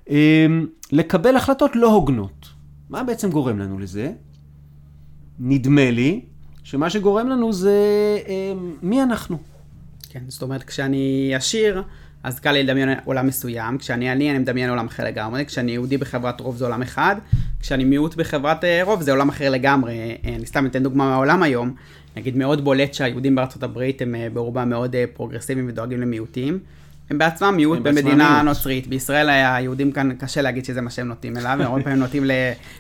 [0.10, 0.48] אה,
[0.92, 2.50] לקבל החלטות לא הוגנות?
[2.90, 4.12] מה בעצם גורם לנו לזה?
[5.40, 6.22] נדמה לי
[6.64, 7.78] שמה שגורם לנו זה
[8.28, 9.38] אה, מי אנחנו.
[10.10, 11.84] כן, זאת אומרת, כשאני עשיר,
[12.24, 15.98] אז קל לי לדמיין עולם מסוים, כשאני עני אני מדמיין עולם אחר לגמרי, כשאני יהודי
[15.98, 17.16] בחברת רוב זה עולם אחד,
[17.60, 20.18] כשאני מיעוט בחברת אה, רוב זה עולם אחר לגמרי.
[20.26, 21.76] אה, אני סתם אתן דוגמה מהעולם היום,
[22.18, 26.60] נגיד מאוד בולט שהיהודים בארצות הברית הם אה, ברובם מאוד פרוגרסיביים ודואגים למיעוטים.
[27.10, 28.46] הם בעצמם מיעוט במדינה מיעוט.
[28.46, 28.88] נוצרית.
[28.88, 32.24] בישראל היהודים כאן, קשה להגיד שזה מה שהם נוטים אליו, הם הרבה פעמים נוטים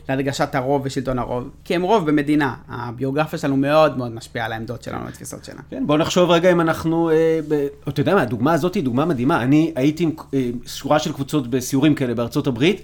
[0.09, 2.53] להדגשת הרוב ושלטון הרוב, כי הם רוב במדינה.
[2.69, 5.59] הביוגרפיה שלנו מאוד מאוד משפיעה על העמדות שלנו, על התפיסות שלנו.
[5.69, 7.67] כן, בוא נחשוב רגע אם אנחנו, אה, ב...
[7.87, 9.43] אתה יודע מה, הדוגמה הזאת היא דוגמה מדהימה.
[9.43, 12.81] אני הייתי עם אה, שורה של קבוצות בסיורים כאלה בארצות הברית,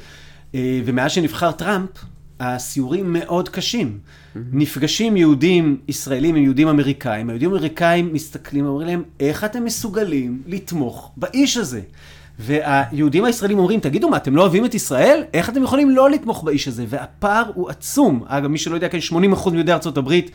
[0.56, 1.90] אה, ומאז שנבחר טראמפ,
[2.40, 4.00] הסיורים מאוד קשים.
[4.00, 4.40] Mm-hmm.
[4.52, 11.12] נפגשים יהודים ישראלים עם יהודים אמריקאים, היהודים האמריקאים מסתכלים ואומרים להם, איך אתם מסוגלים לתמוך
[11.18, 11.82] באיש הזה?
[12.40, 15.24] והיהודים הישראלים אומרים, תגידו מה, אתם לא אוהבים את ישראל?
[15.34, 16.86] איך אתם יכולים לא לתמוך באיש הזה?
[16.90, 18.24] והפער הוא עצום.
[18.28, 20.32] אגב, מי שלא יודע, כן, 80% מיהודי ארצות הברית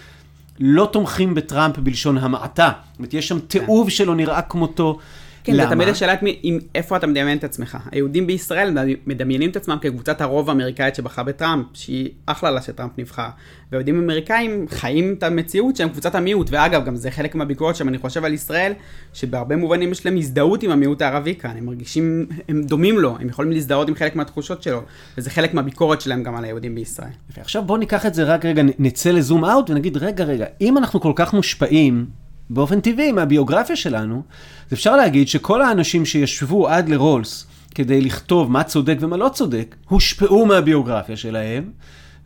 [0.61, 2.73] לא תומכים בטראמפ בלשון המעטה.
[2.91, 3.91] זאת אומרת, יש שם תיעוב כן.
[3.91, 4.99] שלא נראה כמותו.
[5.45, 5.65] כן, למה?
[5.65, 7.79] זה תמיד השאלה עם איפה אתה מדמיין את עצמך.
[7.93, 8.77] היהודים בישראל
[9.07, 13.29] מדמיינים את עצמם כקבוצת הרוב האמריקאית שבחרה בטראמפ, שהיא אחלה לה שטראמפ נבחר.
[13.73, 17.99] והיהודים האמריקאים חיים את המציאות שהם קבוצת המיעוט, ואגב, גם זה חלק מהביקורת שם, אני
[17.99, 18.73] חושב על ישראל,
[19.13, 23.29] שבהרבה מובנים יש להם הזדהות עם המיעוט הערבי כאן, הם מרגישים, הם דומים לו, הם
[23.29, 24.83] יכולים להזדהות עם חלק מהתחושות שלו,
[25.19, 27.11] וזה חלק מהביקורת שלהם גם על היהודים בישראל.
[27.37, 31.01] ועכשיו בואו ניקח את זה רק רגע, נצא לזום אאוט ונגיד, רגע, רגע, אם אנחנו
[31.01, 32.07] כל כך מושפעים
[32.51, 34.23] באופן טבעי מהביוגרפיה שלנו,
[34.67, 39.77] אז אפשר להגיד שכל האנשים שישבו עד לרולס כדי לכתוב מה צודק ומה לא צודק,
[39.89, 41.71] הושפעו מהביוגרפיה שלהם,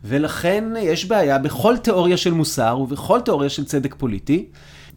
[0.03, 4.45] ולכן יש בעיה בכל תיאוריה של מוסר ובכל תיאוריה של צדק פוליטי,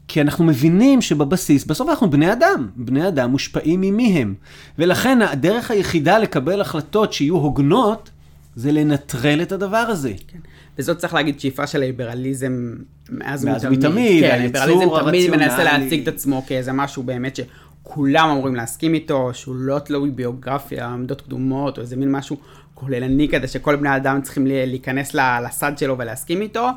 [0.09, 4.35] כי אנחנו מבינים שבבסיס, בסוף אנחנו בני אדם, בני אדם מושפעים ממי הם.
[4.79, 8.11] ולכן הדרך היחידה לקבל החלטות שיהיו הוגנות,
[8.59, 10.13] זה לנטרל את הדבר הזה.
[10.29, 10.39] כן.
[10.79, 12.75] וזאת צריך להגיד שאיפה של ליברליזם
[13.11, 14.25] מאז ומתמיד.
[14.25, 19.57] כן, ליברליזם תמיד מנסה להציג את עצמו כאיזה משהו באמת שכולם אמורים להסכים איתו, שהוא
[19.57, 22.37] לא תלוי ביוגרפיה, עמדות קדומות, או איזה מין משהו
[22.75, 26.69] כוללני כזה, שכל בני אדם צריכים להיכנס לסד שלו ולהסכים איתו,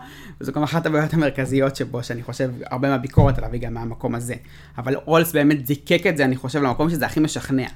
[0.42, 4.36] וזו גם אחת הבעיות המרכזיות שבו, שאני חושב, הרבה מהביקורת עליו היא גם מהמקום הזה.
[4.78, 7.68] אבל רולס באמת זיקק את זה, אני חושב, למקום שזה הכי משכנע.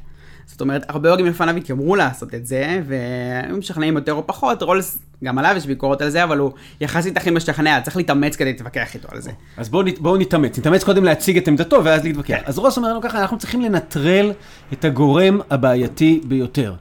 [0.48, 4.98] זאת אומרת, הרבה הוגים לפניו התיימרו לעשות את זה, והם משכנעים יותר או פחות, רולס,
[5.24, 8.96] גם עליו יש ביקורת על זה, אבל הוא יחסית הכי משכנע, צריך להתאמץ כדי להתווכח
[8.96, 9.32] איתו על זה.
[9.58, 12.28] אז בואו בוא נתאמץ, נתאמץ קודם להציג את עמדתו ואז להתווכח.
[12.28, 12.42] כן.
[12.46, 14.32] אז רולס אומר לנו ככה, אנחנו צריכים לנטרל
[14.74, 16.74] את הגורם הבעייתי ביותר.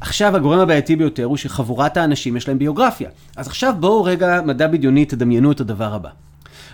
[0.00, 3.08] עכשיו הגורם הבעייתי ביותר הוא שחבורת האנשים יש להם ביוגרפיה.
[3.36, 6.08] אז עכשיו בואו רגע, מדע בדיוני, תדמיינו את הדבר הבא.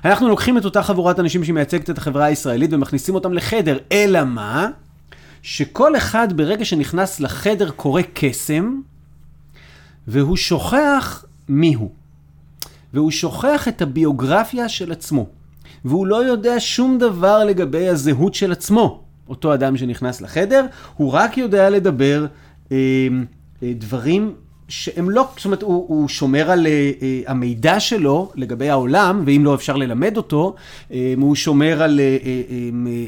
[0.04, 4.68] אנחנו לוקחים את אותה חבורת אנשים שמייצגת את החברה הישראלית ומכניסים אותם לחדר, אלא מה?
[5.46, 8.80] שכל אחד ברגע שנכנס לחדר קורא קסם,
[10.06, 11.90] והוא שוכח מי הוא.
[12.94, 15.26] והוא שוכח את הביוגרפיה של עצמו.
[15.84, 21.38] והוא לא יודע שום דבר לגבי הזהות של עצמו, אותו אדם שנכנס לחדר, הוא רק
[21.38, 22.26] יודע לדבר
[22.72, 22.76] אה,
[23.62, 24.34] אה, דברים
[24.68, 26.70] שהם לא, זאת אומרת, הוא, הוא שומר על uh,
[27.30, 30.54] המידע שלו לגבי העולם, ואם לא אפשר ללמד אותו,
[30.88, 32.26] uh, הוא שומר על uh, uh,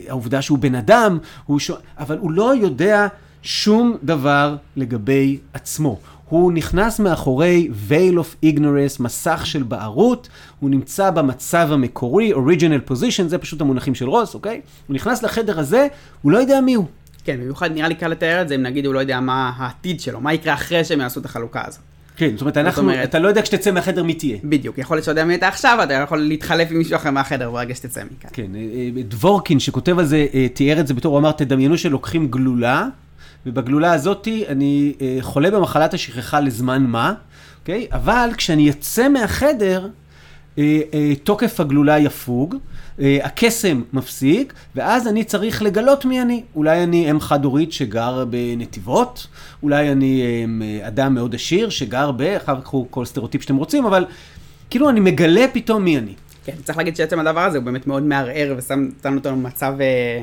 [0.07, 1.71] uh, העובדה שהוא בן אדם, הוא ש...
[1.99, 3.07] אבל הוא לא יודע
[3.43, 5.99] שום דבר לגבי עצמו.
[6.29, 10.29] הוא נכנס מאחורי veil of ignorance, מסך של בערות,
[10.61, 14.61] הוא נמצא במצב המקורי, original position, זה פשוט המונחים של רוס, אוקיי?
[14.87, 15.87] הוא נכנס לחדר הזה,
[16.23, 16.87] הוא לא יודע מי הוא.
[17.29, 20.01] כן, במיוחד נראה לי קל לתאר את זה אם נגיד הוא לא יודע מה העתיד
[20.01, 21.81] שלו, מה יקרה אחרי שהם יעשו את החלוקה הזאת.
[22.17, 24.39] כן, זאת אומרת, אנחנו, אומרת- אתה לא יודע כשתצא מהחדר מי תהיה.
[24.45, 27.51] בדיוק, יכול להיות שאתה יודע מי אתה עכשיו, אתה יכול להתחלף עם מישהו אחר מהחדר
[27.51, 28.31] ברגע שתצא מכאן.
[28.33, 31.79] כן, אה, אה, דבורקין שכותב על זה, אה, תיאר את זה בתור, הוא אמר, תדמיינו
[31.79, 32.87] שלוקחים גלולה,
[33.47, 37.15] ובגלולה הזאתי אני חולה במחלת השכחה לזמן מה,
[37.61, 37.87] אוקיי?
[37.93, 39.89] אבל כשאני אצא מהחדר,
[41.25, 42.57] תוקף הגלולה יפוג,
[43.01, 46.43] הקסם מפסיק, ואז אני צריך לגלות מי אני.
[46.55, 49.27] אולי אני אם חד-הורית שגר בנתיבות,
[49.63, 50.23] אולי אני
[50.83, 52.23] אה, אדם מאוד עשיר שגר ב...
[52.23, 54.05] אחר כך הוא כל סטריאוטיפ שאתם רוצים, אבל
[54.71, 56.15] כאילו אני מגלה פתאום מי אני.
[56.45, 60.23] כן, צריך להגיד שעצם הדבר הזה הוא באמת מאוד מערער ושם שם אותנו במצב אה,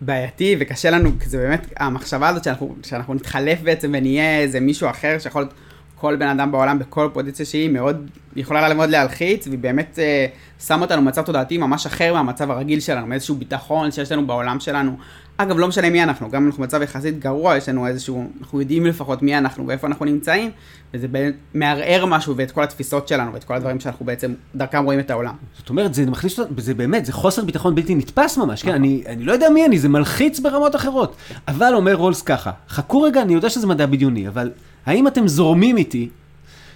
[0.00, 4.90] בעייתי וקשה לנו, כי זה באמת, המחשבה הזאת שאנחנו, שאנחנו נתחלף בעצם ונהיה איזה מישהו
[4.90, 5.54] אחר שיכול להיות
[6.00, 10.26] כל בן אדם בעולם בכל פוזיציה שהיא, מאוד, יכולה מאוד להלחיץ, והיא באמת אה,
[10.66, 14.96] שם אותנו במצב תודעתי ממש אחר מהמצב הרגיל שלנו, מאיזשהו ביטחון שיש לנו בעולם שלנו.
[15.42, 18.60] אגב, לא משנה מי אנחנו, גם אם אנחנו במצב יחסית גרוע, יש לנו איזשהו, אנחנו
[18.60, 20.50] יודעים לפחות מי אנחנו ואיפה אנחנו נמצאים,
[20.94, 21.06] וזה
[21.54, 25.34] מערער משהו ואת כל התפיסות שלנו ואת כל הדברים שאנחנו בעצם דרכם רואים את העולם.
[25.58, 29.02] זאת אומרת, זה מכניס אותנו, זה באמת, זה חוסר ביטחון בלתי נתפס ממש, כן, אני,
[29.06, 31.16] אני לא יודע מי אני, זה מלחיץ ברמות אחרות.
[31.48, 34.50] אבל אומר רולס ככה, חכו רגע, אני יודע שזה מדע בדיוני, אבל
[34.86, 36.08] האם אתם זורמים איתי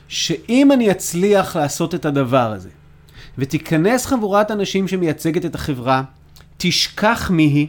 [0.09, 2.69] שאם אני אצליח לעשות את הדבר הזה,
[3.39, 6.03] ותיכנס חבורת אנשים שמייצגת את החברה,
[6.57, 7.67] תשכח מי היא,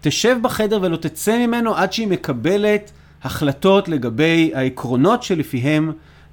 [0.00, 2.90] תשב בחדר ולא תצא ממנו עד שהיא מקבלת
[3.22, 5.92] החלטות לגבי העקרונות שלפיהם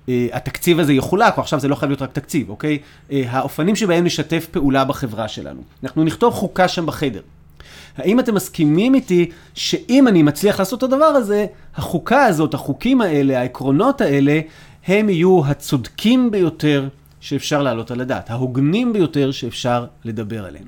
[0.10, 2.78] אה, התקציב הזה יחולק, או עכשיו זה לא חייב להיות רק תקציב, אוקיי?
[3.12, 5.62] אה, האופנים שבהם נשתף פעולה בחברה שלנו.
[5.84, 7.22] אנחנו נכתוב חוקה שם בחדר.
[7.98, 13.40] האם אתם מסכימים איתי שאם אני מצליח לעשות את הדבר הזה, החוקה הזאת, החוקים האלה,
[13.40, 14.40] העקרונות האלה,
[14.88, 16.88] הם יהיו הצודקים ביותר
[17.20, 20.66] שאפשר להעלות על הדעת, ההוגנים ביותר שאפשר לדבר עליהם.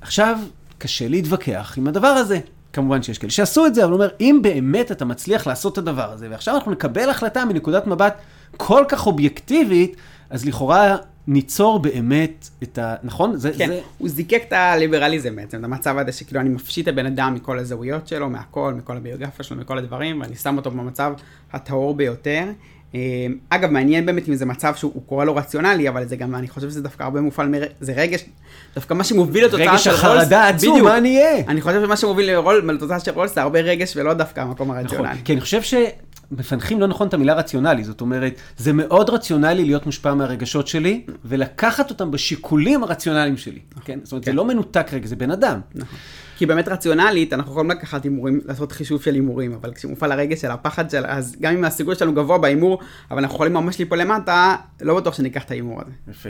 [0.00, 0.38] עכשיו,
[0.82, 2.40] קשה להתווכח עם הדבר הזה.
[2.72, 5.78] כמובן שיש כאלה שעשו את זה, אבל הוא אומר, אם באמת אתה מצליח לעשות את
[5.78, 8.14] הדבר הזה, ועכשיו אנחנו נקבל החלטה מנקודת מבט
[8.56, 9.96] כל כך אובייקטיבית,
[10.30, 12.94] אז לכאורה ניצור באמת את ה...
[13.02, 13.36] נכון?
[13.36, 13.80] זה, כן, זה...
[13.98, 17.58] הוא זיקק את הליברליזם בעצם, את המצב הזה שכאילו אני מפשיט את הבן אדם מכל
[17.58, 21.12] הזהויות שלו, מהכל, מכל הביוגרפיה שלו, מכל הדברים, ואני שם אותו במצב
[21.52, 22.44] הטהור ביותר.
[22.94, 23.00] אה,
[23.48, 26.70] אגב, מעניין באמת אם זה מצב שהוא קורא לו רציונלי, אבל זה גם, אני חושב
[26.70, 27.62] שזה דווקא הרבה מופעל, מר...
[27.80, 28.24] זה רגש,
[28.74, 30.88] דווקא מה שמוביל לתוצאה רגש של רולס, החרדה העצום, בדיוק.
[30.88, 31.44] מה אני אהיה?
[31.48, 35.08] אני חושב שמה שמוביל לרול- לתוצאה של רולס זה הרבה רגש ולא דווקא המקום הרציונלי.
[35.08, 39.64] נכון, כי אני חושב שמפנחים לא נכון את המילה רציונלי, זאת אומרת, זה מאוד רציונלי
[39.64, 43.98] להיות מושפע מהרגשות שלי, ולקחת אותם בשיקולים הרציונליים שלי, כן?
[44.02, 45.60] זאת אומרת, זה לא מנותק רגע, זה בן אדם.
[45.74, 45.98] נכון.
[46.42, 50.50] כי באמת רציונלית, אנחנו יכולים לקחת הימורים, לעשות חישוב של הימורים, אבל כשמופעל הרגש של
[50.50, 52.78] הפחד של, אז גם אם הסיכוי שלנו גבוה בהימור,
[53.10, 55.90] אבל אנחנו יכולים ממש ליפול למטה, לא בטוח שניקח את ההימור הזה.
[56.10, 56.28] יפה.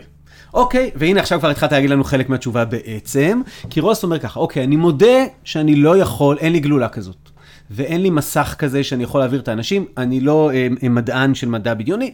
[0.55, 4.65] אוקיי, והנה עכשיו כבר התחלת להגיד לנו חלק מהתשובה בעצם, כי רוס אומר ככה, אוקיי,
[4.65, 7.31] אני מודה שאני לא יכול, אין לי גלולה כזאת.
[7.71, 11.49] ואין לי מסך כזה שאני יכול להעביר את האנשים, אני לא אה, אה, מדען של
[11.49, 12.13] מדע בדיוני.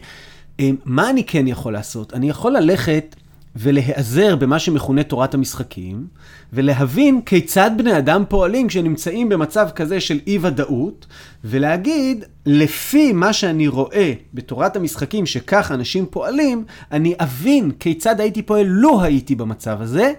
[0.59, 2.13] אה, מה אני כן יכול לעשות?
[2.13, 3.15] אני יכול ללכת
[3.55, 6.07] ולהיעזר במה שמכונה תורת המשחקים,
[6.53, 11.07] ולהבין כיצד בני אדם פועלים כשנמצאים במצב כזה של אי-ודאות,
[11.43, 18.65] ולהגיד, לפי מה שאני רואה בתורת המשחקים שכך אנשים פועלים, אני אבין כיצד הייתי פועל
[18.65, 20.13] לו הייתי במצב הזה,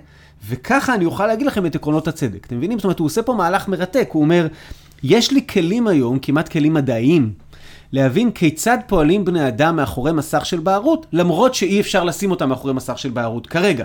[0.48, 2.46] וככה אני אוכל להגיד לכם את עקרונות הצדק.
[2.46, 2.78] אתם מבינים?
[2.78, 4.46] זאת אומרת, הוא עושה פה מהלך מרתק, הוא אומר,
[5.02, 7.32] יש לי כלים היום, כמעט כלים מדעיים,
[7.92, 12.74] להבין כיצד פועלים בני אדם מאחורי מסך של בערות, למרות שאי אפשר לשים אותם מאחורי
[12.74, 13.84] מסך של בערות כרגע.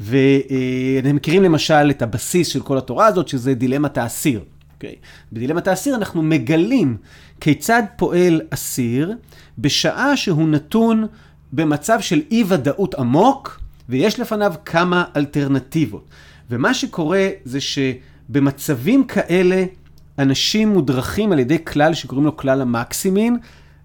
[0.00, 4.40] ואתם מכירים למשל את הבסיס של כל התורה הזאת, שזה דילמת האסיר.
[4.80, 4.86] Okay.
[5.32, 6.96] בדילמת האסיר אנחנו מגלים
[7.40, 9.12] כיצד פועל אסיר
[9.58, 11.06] בשעה שהוא נתון
[11.52, 16.04] במצב של אי ודאות עמוק, ויש לפניו כמה אלטרנטיבות.
[16.50, 19.64] ומה שקורה זה שבמצבים כאלה
[20.18, 23.38] אנשים מודרכים על ידי כלל שקוראים לו כלל המקסימין.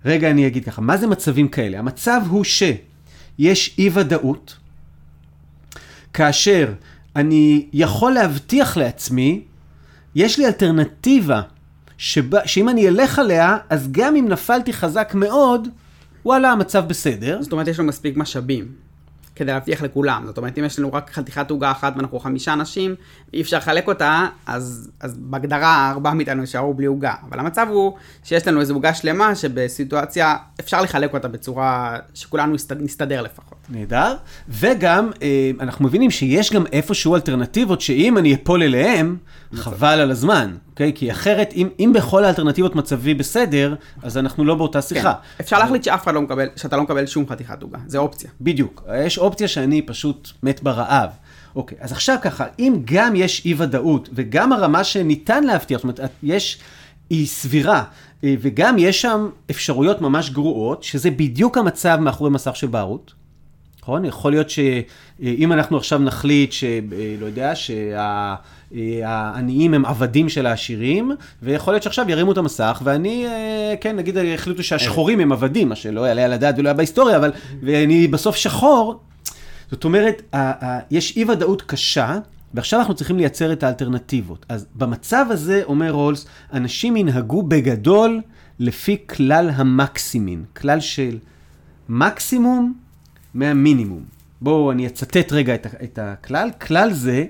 [0.06, 1.80] רגע, אני אגיד ככה, מה זה מצבים כאלה?
[1.80, 4.58] המצב הוא שיש אי ודאות,
[6.14, 6.74] כאשר
[7.16, 9.42] אני יכול להבטיח לעצמי,
[10.16, 11.42] יש לי אלטרנטיבה,
[11.98, 15.68] שבה, שאם אני אלך עליה, אז גם אם נפלתי חזק מאוד,
[16.26, 17.42] וואלה, המצב בסדר.
[17.42, 18.72] זאת אומרת, יש לנו מספיק משאבים.
[19.42, 20.24] כדי להבטיח לכולם.
[20.26, 22.96] זאת אומרת, אם יש לנו רק חתיכת עוגה אחת ואנחנו חמישה אנשים,
[23.34, 27.14] אי אפשר לחלק אותה, אז, אז בהגדרה ארבעה מאיתנו יישארו בלי עוגה.
[27.30, 32.82] אבל המצב הוא שיש לנו איזו עוגה שלמה שבסיטואציה אפשר לחלק אותה בצורה שכולנו נסתד-
[32.82, 33.58] נסתדר לפחות.
[33.70, 34.16] נהדר.
[34.50, 39.18] וגם, אה, אנחנו מבינים שיש גם איפשהו אלטרנטיבות שאם אני אפול אליהם,
[39.54, 40.94] חבל על הזמן, אוקיי?
[40.94, 45.14] כי אחרת, אם, אם בכל האלטרנטיבות מצבי בסדר, אז אנחנו לא באותה שיחה.
[45.14, 45.44] כן.
[45.44, 48.30] אפשר להחליט שאף אחד לא מקבל, שאתה לא מקבל שום חתיכת עוגה, זה אופציה.
[48.42, 48.84] בדיוק.
[49.06, 51.10] יש אופציה שאני פשוט מת ברעב.
[51.56, 56.12] אוקיי, אז עכשיו ככה, אם גם יש אי ודאות וגם הרמה שניתן להבטיח, זאת אומרת,
[56.24, 56.60] יש,
[57.10, 57.84] היא סבירה,
[58.24, 63.14] אה, וגם יש שם אפשרויות ממש גרועות, שזה בדיוק המצב מאחורי מסך של בערות.
[63.82, 64.06] נכון?
[64.06, 67.54] יכול להיות שאם אנחנו עכשיו נחליט, שלא יודע,
[68.74, 74.18] שהעניים הם עבדים של העשירים, ויכול להיות שעכשיו ירימו את המסך, ואני, אה, כן, נגיד,
[74.18, 77.32] החליטו שהשחורים הם עבדים, מה שלא יעלה על הדעת ולא היה בהיסטוריה, אבל,
[77.64, 79.00] ואני בסוף שחור,
[79.72, 80.36] זאת אומרת,
[80.92, 82.20] יש אי ודאות קשה,
[82.54, 84.46] ועכשיו אנחנו צריכים לייצר את האלטרנטיבות.
[84.50, 88.22] אז במצב הזה, אומר רולס, אנשים ינהגו בגדול
[88.60, 91.18] לפי כלל המקסימין, כלל של
[91.90, 92.74] מקסימום
[93.34, 94.04] מהמינימום.
[94.42, 96.50] בואו אני אצטט רגע את, את הכלל.
[96.62, 97.26] כלל זה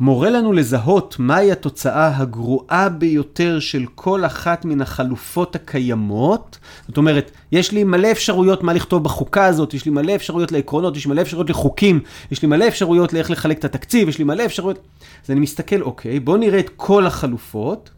[0.00, 6.58] מורה לנו לזהות מהי התוצאה הגרועה ביותר של כל אחת מן החלופות הקיימות.
[6.88, 10.96] זאת אומרת, יש לי מלא אפשרויות מה לכתוב בחוקה הזאת, יש לי מלא אפשרויות לעקרונות,
[10.96, 14.24] יש לי מלא אפשרויות לחוקים, יש לי מלא אפשרויות לאיך לחלק את התקציב, יש לי
[14.24, 14.78] מלא אפשרויות...
[15.24, 17.90] אז אני מסתכל, אוקיי, בואו נראה את כל החלופות,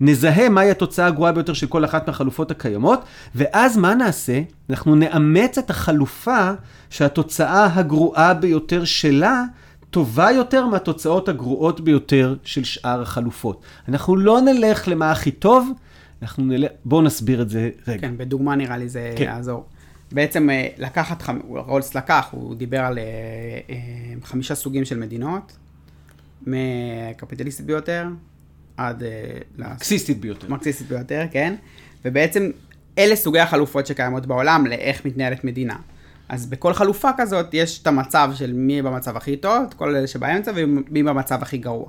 [0.00, 3.00] נזהה מהי התוצאה הגרועה ביותר של כל אחת מהחלופות הקיימות,
[3.34, 4.40] ואז מה נעשה?
[4.70, 6.50] אנחנו נאמץ את החלופה
[6.90, 9.44] שהתוצאה הגרועה ביותר שלה
[9.94, 13.62] טובה יותר מהתוצאות הגרועות ביותר של שאר החלופות.
[13.88, 15.70] אנחנו לא נלך למה הכי טוב,
[16.22, 18.00] אנחנו נלך, בואו נסביר את זה רגע.
[18.00, 19.24] כן, בדוגמה נראה לי זה כן.
[19.24, 19.66] יעזור.
[20.12, 23.04] בעצם אה, לקחת, רולס לקח, הוא דיבר על אה,
[23.70, 23.76] אה,
[24.24, 25.56] חמישה סוגים של מדינות,
[26.46, 28.08] מקפיטליסטית ביותר
[28.76, 29.02] עד
[29.58, 30.48] מרקסיסטית ביותר.
[30.48, 31.54] מרקסיסטית ביותר, כן?
[32.04, 32.50] ובעצם
[32.98, 35.76] אלה סוגי החלופות שקיימות בעולם לאיך מתנהלת מדינה.
[36.28, 40.06] אז בכל חלופה כזאת יש את המצב של מי במצב הכי טוב, את כל אלה
[40.06, 41.86] שבאמצע ומי במצב הכי גרוע.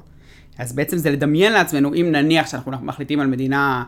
[0.58, 3.84] אז בעצם זה לדמיין לעצמנו, אם נניח שאנחנו מחליטים על מדינה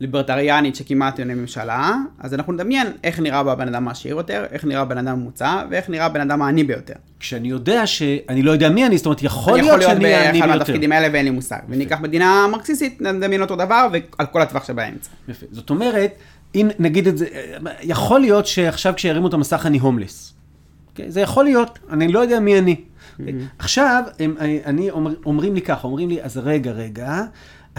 [0.00, 4.64] ליברטריאנית שכמעט אין ממשלה, אז אנחנו נדמיין איך נראה בה הבן אדם העשיר יותר, איך
[4.64, 6.94] נראה הבן אדם הממוצע, ואיך נראה הבן אדם העני ביותר.
[7.20, 10.46] כשאני יודע שאני לא יודע מי אני, זאת אומרת, יכול אני להיות שאני העני באחד
[10.46, 10.58] ביותר.
[10.58, 11.58] מהתפקידים האלה ואין לי מושג.
[11.68, 15.10] וניקח מדינה מרקסיסטית, נדמיין אותו דבר, ועל כל הטווח שבאמצע.
[15.28, 15.46] יפה.
[15.50, 16.12] זאת אומרת,
[16.54, 17.26] אם נגיד את זה,
[17.82, 20.34] יכול להיות שעכשיו כשירימו את המסך אני הומלס.
[20.94, 21.02] Okay?
[21.08, 22.76] זה יכול להיות, אני לא יודע מי אני.
[23.20, 23.22] Okay?
[23.58, 24.34] עכשיו, הם,
[24.64, 27.22] אני, אומר, אומרים לי ככה, אומרים לי, אז רגע, רגע,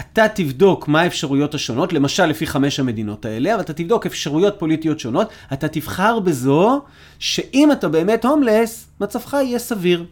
[0.00, 5.00] אתה תבדוק מה האפשרויות השונות, למשל לפי חמש המדינות האלה, אבל אתה תבדוק אפשרויות פוליטיות
[5.00, 6.82] שונות, אתה תבחר בזו
[7.18, 10.04] שאם אתה באמת הומלס, מצבך יהיה סביר.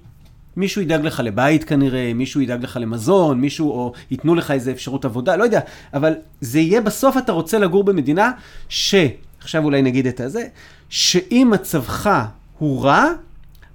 [0.59, 5.05] מישהו ידאג לך לבית כנראה, מישהו ידאג לך למזון, מישהו, או ייתנו לך איזה אפשרות
[5.05, 5.61] עבודה, לא יודע,
[5.95, 8.31] אבל זה יהיה בסוף אתה רוצה לגור במדינה
[8.69, 8.95] ש...
[9.41, 10.47] עכשיו אולי נגיד את הזה,
[10.89, 12.11] שאם מצבך
[12.59, 13.07] הוא רע,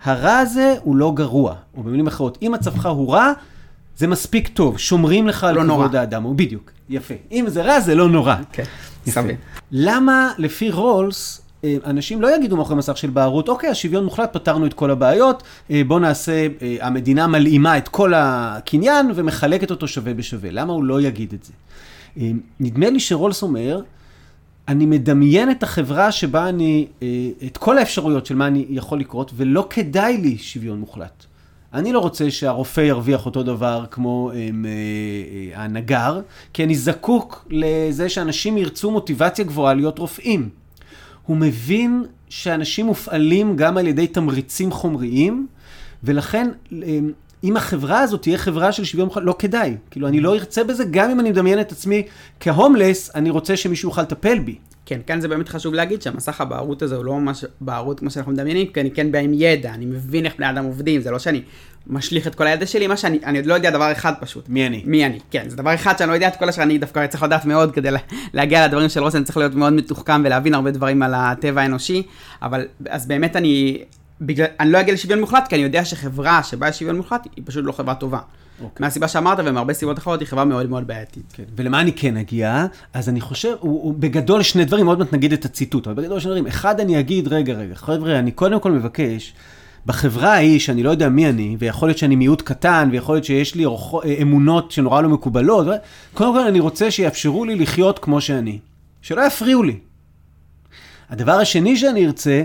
[0.03, 1.55] הרע הזה הוא לא גרוע.
[1.77, 3.33] או במילים אחרות, אם מצבך הוא רע,
[3.97, 5.73] זה מספיק טוב, שומרים לך על לא.
[5.73, 6.23] כבוד האדם.
[6.23, 7.13] הוא בדיוק, יפה.
[7.31, 8.35] אם זה רע, זה לא נורא.
[8.51, 8.63] כן,
[9.07, 9.21] יפה.
[9.21, 9.35] סביר.
[9.71, 11.41] למה לפי רולס,
[11.85, 15.81] אנשים לא יגידו מאחורי מסך של בערות, אוקיי, השוויון מוחלט, פתרנו את כל הבעיות, אה,
[15.87, 20.51] בוא נעשה, אה, המדינה מלאימה את כל הקניין ומחלקת אותו שווה בשווה.
[20.51, 21.53] למה הוא לא יגיד את זה?
[22.17, 23.81] אה, נדמה לי שרולס אומר,
[24.67, 27.07] אני מדמיין את החברה שבה אני, אה,
[27.45, 31.25] את כל האפשרויות של מה אני יכול לקרות, ולא כדאי לי שוויון מוחלט.
[31.73, 34.71] אני לא רוצה שהרופא ירוויח אותו דבר כמו הם, אה,
[35.57, 36.21] אה, הנגר,
[36.53, 40.49] כי אני זקוק לזה שאנשים ירצו מוטיבציה גבוהה להיות רופאים.
[41.25, 45.47] הוא מבין שאנשים מופעלים גם על ידי תמריצים חומריים,
[46.03, 46.49] ולכן
[46.83, 46.99] אה,
[47.43, 49.77] אם החברה הזאת תהיה חברה של שוויון לא כדאי.
[49.91, 52.03] כאילו, אני לא ארצה בזה, גם אם אני מדמיין את עצמי
[52.39, 54.55] כהומלס, אני רוצה שמישהו יוכל לטפל בי.
[54.85, 58.31] כן, כאן זה באמת חשוב להגיד שהמסך הבערות הזה הוא לא ממש בערות כמו שאנחנו
[58.31, 61.19] מדמיינים, כי אני כן בא עם ידע, אני מבין איך בני אדם עובדים, זה לא
[61.19, 61.41] שאני
[61.87, 64.49] משליך את כל הידע שלי, מה שאני, אני עוד לא יודע דבר אחד פשוט.
[64.49, 64.83] מי אני?
[64.85, 67.23] מי אני, כן, זה דבר אחד שאני לא יודע את כל השאר, אני דווקא צריך
[67.23, 67.99] לדעת מאוד כדי לה-
[68.33, 72.03] להגיע לדברים של רוסן, צריך להיות מאוד מתוחכם ולהבין הרבה דברים על הטבע האנושי,
[72.41, 73.81] אבל אז באמת אני,
[74.21, 77.43] בגלל, אני לא אגיע לשוויון מוחלט, כי אני יודע שחברה שבה יש שוויון מוחלט היא
[77.47, 78.19] פשוט לא חברה טובה.
[78.61, 78.83] אוקיי.
[78.83, 81.33] מהסיבה שאמרת ומהרבה סיבות אחרות היא חברה מאוד מאוד בעייתית.
[81.33, 81.43] כן.
[81.55, 82.65] ולמה אני כן אגיע?
[82.93, 86.19] אז אני חושב, הוא, הוא בגדול שני דברים, עוד מעט נגיד את הציטוט, אבל בגדול
[86.19, 86.47] שני דברים.
[86.47, 89.33] אחד, אני אגיד, רגע, רגע, חבר'ה, אני קודם כל מבקש,
[89.85, 93.55] בחברה ההיא, שאני לא יודע מי אני, ויכול להיות שאני מיעוט קטן, ויכול להיות שיש
[93.55, 95.67] לי אורחו, אה, אמונות שנורא לא מקובלות,
[96.13, 98.59] קודם כל אני רוצה שיאפשרו לי לחיות כמו שאני.
[99.01, 99.77] שלא יפריעו לי.
[101.09, 102.43] הדבר השני שאני ארצה,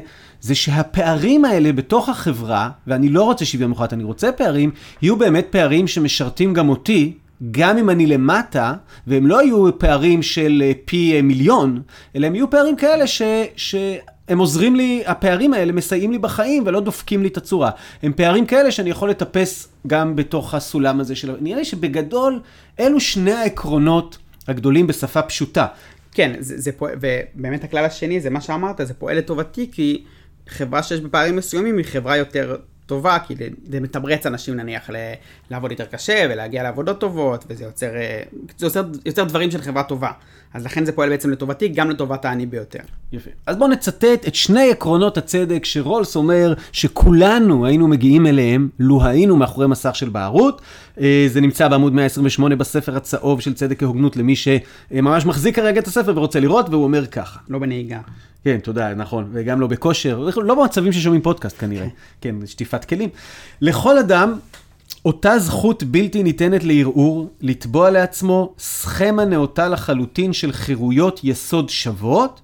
[0.49, 4.70] זה שהפערים האלה בתוך החברה, ואני לא רוצה שוויון מוחלט, אני רוצה פערים,
[5.03, 7.12] יהיו באמת פערים שמשרתים גם אותי,
[7.51, 8.74] גם אם אני למטה,
[9.07, 11.82] והם לא יהיו פערים של אה, פי אה, מיליון,
[12.16, 13.22] אלא הם יהיו פערים כאלה ש...
[13.57, 13.74] ש...
[14.28, 17.70] הם עוזרים לי, הפערים האלה מסייעים לי בחיים ולא דופקים לי את הצורה.
[18.03, 21.36] הם פערים כאלה שאני יכול לטפס גם בתוך הסולם הזה של...
[21.40, 22.40] נראה לי שבגדול,
[22.80, 24.18] אלו שני העקרונות
[24.49, 25.66] הגדולים בשפה פשוטה.
[26.12, 30.05] כן, זה, זה פועל, ובאמת הכלל השני זה מה שאמרת, זה פועל לטובתי, כי
[30.49, 32.57] חברה שיש בה פערים מסוימים היא חברה יותר
[32.89, 33.34] טובה, כי
[33.70, 34.91] זה מתמרץ אנשים נניח
[35.51, 38.22] לעבוד יותר קשה ולהגיע לעבודות טובות, וזה יוצר, אה,
[38.62, 40.11] יוצר, יוצר דברים של חברה טובה.
[40.55, 42.78] אז לכן זה פועל בעצם לטובתי, גם לטובת העני ביותר.
[43.12, 43.30] יפה.
[43.47, 49.36] אז בואו נצטט את שני עקרונות הצדק שרולס אומר שכולנו היינו מגיעים אליהם, לו היינו
[49.36, 50.62] מאחורי מסך של בערות.
[51.01, 55.86] אה, זה נמצא בעמוד 128 בספר הצהוב של צדק כהוגנות למי שממש מחזיק כרגע את
[55.86, 57.41] הספר ורוצה לראות, והוא אומר ככה.
[57.49, 58.01] לא בנהיגה.
[58.45, 61.86] כן, תודה, נכון, וגם לא בכושר, לא במצבים ששומעים פודקאסט כנראה,
[62.20, 63.09] כן, שטיפת כלים.
[63.61, 64.39] לכל אדם,
[65.05, 72.41] אותה זכות בלתי ניתנת לערעור, לתבוע לעצמו סכמה נאותה לחלוטין של חירויות יסוד שוות,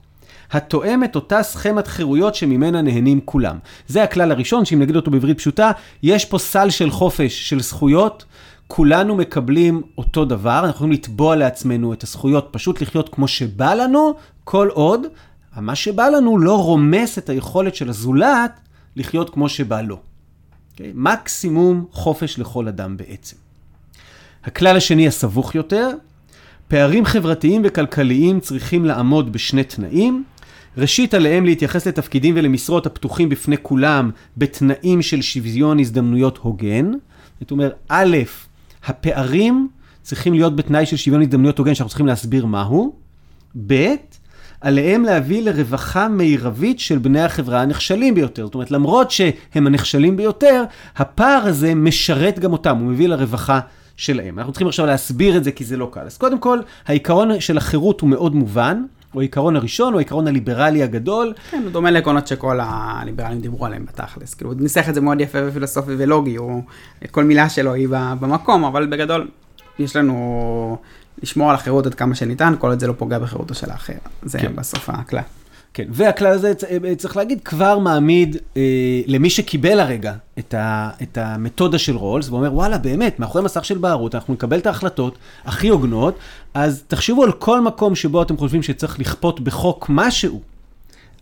[0.50, 3.58] התואמת אותה סכמת חירויות שממנה נהנים כולם.
[3.88, 5.70] זה הכלל הראשון, שאם נגיד אותו בעברית פשוטה,
[6.02, 8.24] יש פה סל של חופש, של זכויות,
[8.66, 14.14] כולנו מקבלים אותו דבר, אנחנו יכולים לתבוע לעצמנו את הזכויות, פשוט לחיות כמו שבא לנו,
[14.44, 15.06] כל עוד
[15.56, 18.60] מה שבא לנו לא רומס את היכולת של הזולת
[18.96, 20.13] לחיות כמו שבא לו.
[20.74, 20.80] Okay?
[20.80, 20.92] אוקיי?
[20.94, 23.36] מקסימום חופש לכל אדם בעצם.
[24.44, 25.90] הכלל השני הסבוך יותר,
[26.68, 30.24] פערים חברתיים וכלכליים צריכים לעמוד בשני תנאים.
[30.76, 36.92] ראשית, עליהם להתייחס לתפקידים ולמשרות הפתוחים בפני כולם בתנאים של שוויון הזדמנויות הוגן.
[37.40, 38.16] זאת אומרת, א',
[38.84, 39.68] הפערים
[40.02, 42.96] צריכים להיות בתנאי של שוויון הזדמנויות הוגן, שאנחנו צריכים להסביר מהו.
[43.66, 43.94] ב',
[44.64, 48.44] עליהם להביא לרווחה מרבית של בני החברה הנחשלים ביותר.
[48.44, 50.64] זאת אומרת, למרות שהם הנחשלים ביותר,
[50.96, 53.60] הפער הזה משרת גם אותם, הוא מביא לרווחה
[53.96, 54.38] שלהם.
[54.38, 56.00] אנחנו צריכים עכשיו להסביר את זה כי זה לא קל.
[56.00, 58.82] אז קודם כל, העיקרון של החירות הוא מאוד מובן.
[59.12, 61.32] הוא העיקרון הראשון, הוא העיקרון הליברלי הגדול.
[61.50, 64.34] כן, הוא דומה לעקרונות שכל הליברלים דיברו עליהם בתכלס.
[64.34, 66.62] כאילו, הוא ניסח את זה מאוד יפה ופילוסופי ולוגי, הוא,
[67.10, 69.28] כל מילה שלו היא במקום, אבל בגדול,
[69.78, 70.76] יש לנו
[71.22, 73.92] לשמור על החירות עד כמה שניתן, כל עוד זה לא פוגע בחירותו של האחר.
[74.22, 74.56] זה כן.
[74.56, 75.22] בסוף הכלל.
[75.74, 76.52] כן, והכלל הזה,
[76.84, 78.62] אה, צריך להגיד, כבר מעמיד אה,
[79.06, 83.78] למי שקיבל הרגע את, ה, את המתודה של רולס, ואומר, וואלה, באמת, מאחורי מסך של
[83.78, 86.18] בערות, אנחנו נקבל את ההחלטות הכי הוגנות,
[86.54, 90.40] אז תחשבו על כל מקום שבו אתם חושבים שצריך לכפות בחוק משהו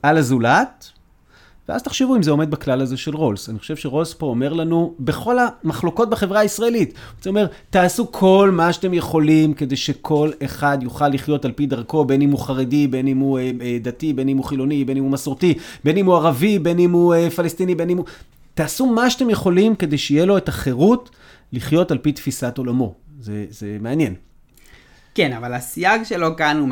[0.02, 0.91] על הזולת,
[1.68, 3.48] ואז תחשבו אם זה עומד בכלל הזה של רולס.
[3.48, 6.94] אני חושב שרולס פה אומר לנו, בכל המחלוקות בחברה הישראלית,
[7.24, 12.04] הוא אומר, תעשו כל מה שאתם יכולים כדי שכל אחד יוכל לחיות על פי דרכו,
[12.04, 14.96] בין אם הוא חרדי, בין אם הוא אה, אה, דתי, בין אם הוא חילוני, בין
[14.96, 15.54] אם הוא מסורתי,
[15.84, 18.06] בין אם הוא ערבי, בין אם הוא אה, פלסטיני, בין אם הוא...
[18.54, 21.10] תעשו מה שאתם יכולים כדי שיהיה לו את החירות
[21.52, 22.94] לחיות על פי תפיסת עולמו.
[23.20, 24.14] זה, זה מעניין.
[25.14, 26.68] כן, אבל הסייג שלו כאן הוא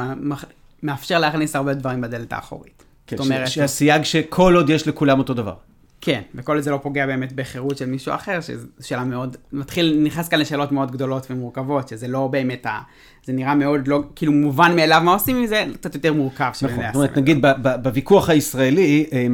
[0.82, 2.79] מאפשר להכניס הרבה דברים בדלת האחורית.
[3.10, 3.48] כן, זאת אומרת...
[3.48, 5.54] שהסייג שכל עוד יש לכולם אותו דבר.
[6.00, 10.28] כן, וכל זה לא פוגע באמת בחירות של מישהו אחר, שזו שאלה מאוד, מתחיל, נכנס
[10.28, 12.80] כאן לשאלות מאוד גדולות ומורכבות, שזה לא באמת ה...
[13.24, 16.50] זה נראה מאוד לא, כאילו מובן מאליו מה עושים עם זה, קצת יותר מורכב.
[16.62, 17.44] נכון, זאת אומרת, נגיד
[17.82, 19.26] בוויכוח הישראלי, אה,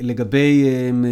[0.00, 0.64] לגבי,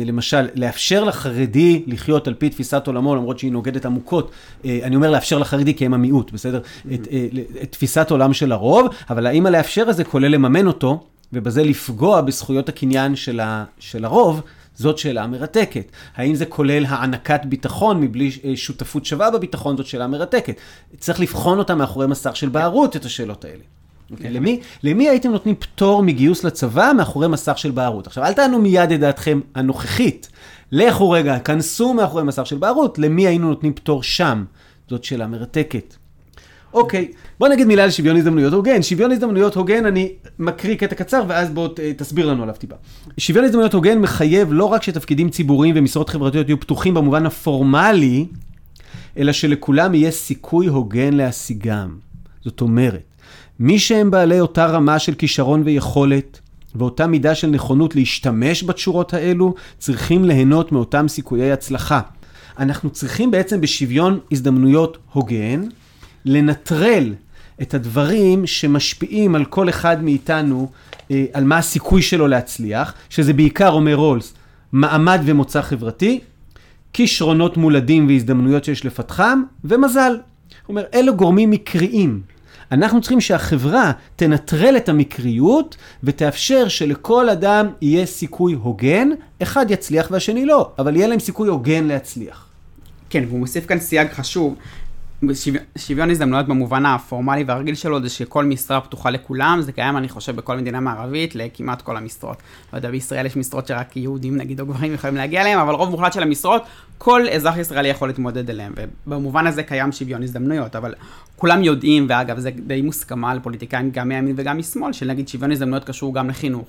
[0.05, 4.31] למשל, לאפשר לחרדי לחיות על פי תפיסת עולמו, למרות שהיא נוגדת עמוקות,
[4.65, 6.61] אה, אני אומר לאפשר לחרדי כי הם המיעוט, בסדר?
[6.95, 7.27] את, אה,
[7.63, 11.05] את תפיסת עולם של הרוב, אבל האם הלאפשר הזה כולל לממן אותו?
[11.33, 14.41] ובזה לפגוע בזכויות הקניין של, ה, של הרוב,
[14.75, 15.93] זאת שאלה מרתקת.
[16.17, 20.57] האם זה כולל הענקת ביטחון מבלי אה, שותפות שווה בביטחון, זאת שאלה מרתקת.
[20.99, 23.63] צריך לבחון אותה מאחורי מסך של בערות, את השאלות האלה.
[23.63, 24.31] Okay, אוקיי?
[24.31, 28.07] למי, למי הייתם נותנים פטור מגיוס לצבא מאחורי מסך של בערות?
[28.07, 30.29] עכשיו, אל תענו מיד את דעתכם הנוכחית.
[30.73, 34.45] לכו רגע, כנסו מאחורי מסך של בערות, למי היינו נותנים פטור שם?
[34.89, 35.95] זאת שאלה מרתקת.
[36.73, 37.09] אוקיי,
[37.39, 38.83] בוא נגיד מילה על שוויון הזדמנויות הוגן.
[38.83, 42.75] שוויון הזדמנויות הוגן, אני מקריא קטע קצר, ואז בוא תסביר לנו עליו טיפה.
[43.19, 48.27] שוויון הזדמנויות הוגן מחייב לא רק שתפקידים ציבוריים ומשרות חברתיות יהיו פתוחים במובן הפורמלי,
[49.19, 51.97] אלא שלכולם יהיה סיכוי הוגן להשיגם.
[52.45, 53.03] זאת אומרת,
[53.61, 56.41] מי שהם בעלי אותה רמה של כישרון ויכולת,
[56.75, 62.01] ואותה מידה של נכונות להשתמש בתשורות האלו, צריכים ליהנות מאותם סיכויי הצלחה.
[62.59, 65.63] אנחנו צריכים בעצם בשוויון הזדמנויות הוגן,
[66.25, 67.15] לנטרל
[67.63, 70.71] את הדברים שמשפיעים על כל אחד מאיתנו,
[71.11, 74.35] אה, על מה הסיכוי שלו להצליח, שזה בעיקר, אומר רולס,
[74.73, 76.21] מעמד ומוצא חברתי,
[76.93, 80.13] כישרונות מולדים והזדמנויות שיש לפתחם, ומזל.
[80.13, 80.19] הוא
[80.69, 82.21] אומר, אלו גורמים מקריים.
[82.73, 89.09] אנחנו צריכים שהחברה תנטרל את המקריות ותאפשר שלכל אדם יהיה סיכוי הוגן,
[89.43, 92.47] אחד יצליח והשני לא, אבל יהיה להם סיכוי הוגן להצליח.
[93.11, 94.55] כן, והוא מוסיף כאן סייג חשוב,
[95.79, 100.37] שוויון הזדמנויות במובן הפורמלי והרגיל שלו זה שכל משרה פתוחה לכולם, זה קיים אני חושב
[100.37, 102.37] בכל מדינה מערבית לכמעט כל המשרות.
[102.73, 105.91] לא יודע, בישראל יש משרות שרק יהודים נגיד או גברים יכולים להגיע אליהם, אבל רוב
[105.91, 106.63] מוחלט של המשרות,
[106.99, 108.73] כל אזרח ישראלי יכול להתמודד אליהם,
[109.07, 110.95] ובמובן הזה קיים שוויון הזדמנויות, אבל
[111.37, 115.85] כולם יודעים, ואגב זה די מוסכמה על פוליטיקאים גם מימין וגם משמאל, שנגיד שוויון הזדמנויות
[115.85, 116.69] קשור גם לחינוך.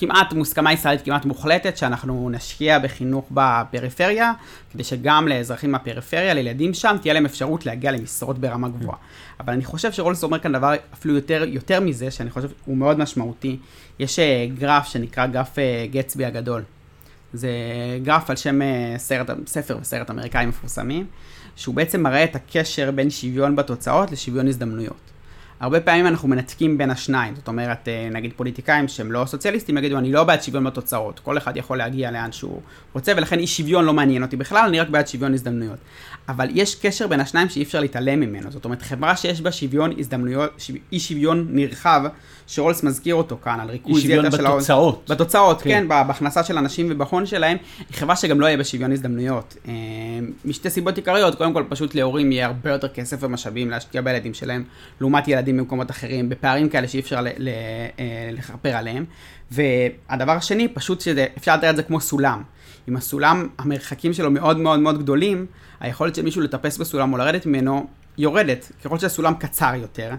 [0.00, 4.32] כמעט מוסכמה ישראלית כמעט מוחלטת, שאנחנו נשקיע בחינוך בפריפריה,
[4.72, 8.96] כדי שגם לאזרחים מהפריפריה, לילדים שם, תהיה להם אפשרות להגיע למשרות ברמה גבוהה.
[9.40, 12.98] אבל אני חושב שרולס אומר כאן דבר אפילו יותר, יותר מזה, שאני חושב שהוא מאוד
[12.98, 13.56] משמעותי.
[13.98, 16.62] יש אה, גרף שנקרא גרף אה, גצבי הגדול.
[17.32, 17.50] זה
[18.02, 21.06] גרף על שם אה, סרט, ספר וסרט אמריקאי מפורסמים,
[21.56, 25.09] שהוא בעצם מראה את הקשר בין שוויון בתוצאות לשוויון הזדמנויות.
[25.60, 29.98] הרבה פעמים אנחנו מנתקים בין השניים, זאת אומרת, אה, נגיד פוליטיקאים שהם לא סוציאליסטים יגידו,
[29.98, 32.60] אני לא בעד שוויון בתוצאות, כל אחד יכול להגיע לאן שהוא
[32.92, 35.78] רוצה, ולכן אי שוויון לא מעניין אותי בכלל, אני רק בעד שוויון הזדמנויות.
[36.30, 39.92] אבל יש קשר בין השניים שאי אפשר להתעלם ממנו, זאת אומרת, חברה שיש בה שוויון
[39.98, 42.02] הזדמנויות, אי שוויון נרחב,
[42.46, 44.26] שרולס מזכיר אותו כאן, על ריכוז יתר של...
[44.26, 45.10] אי שוויון בתוצאות.
[45.10, 49.56] בתוצאות, כן, כן בהכנסה של אנשים ובהון שלהם, היא חברה שגם לא יהיה בשוויון הזדמנויות.
[49.68, 49.72] אה,
[50.44, 54.64] משתי סיבות עיקריות, קודם כל פשוט להורים יהיה הרבה יותר כסף ומשאבים להשקיע בילדים שלהם,
[55.00, 59.04] לעומת ילדים במקומות אחרים, בפערים כאלה שאי אפשר אה, לכפר עליהם.
[59.50, 62.42] והדבר השני, פשוט שאפשר לתאר את זה כמו סולם.
[62.88, 65.46] אם הסולם, המרחקים שלו מאוד מאוד מאוד גדולים,
[65.80, 67.86] היכולת של מישהו לטפס בסולם או לרדת ממנו
[68.18, 68.72] יורדת.
[68.84, 70.10] ככל שהסולם קצר יותר,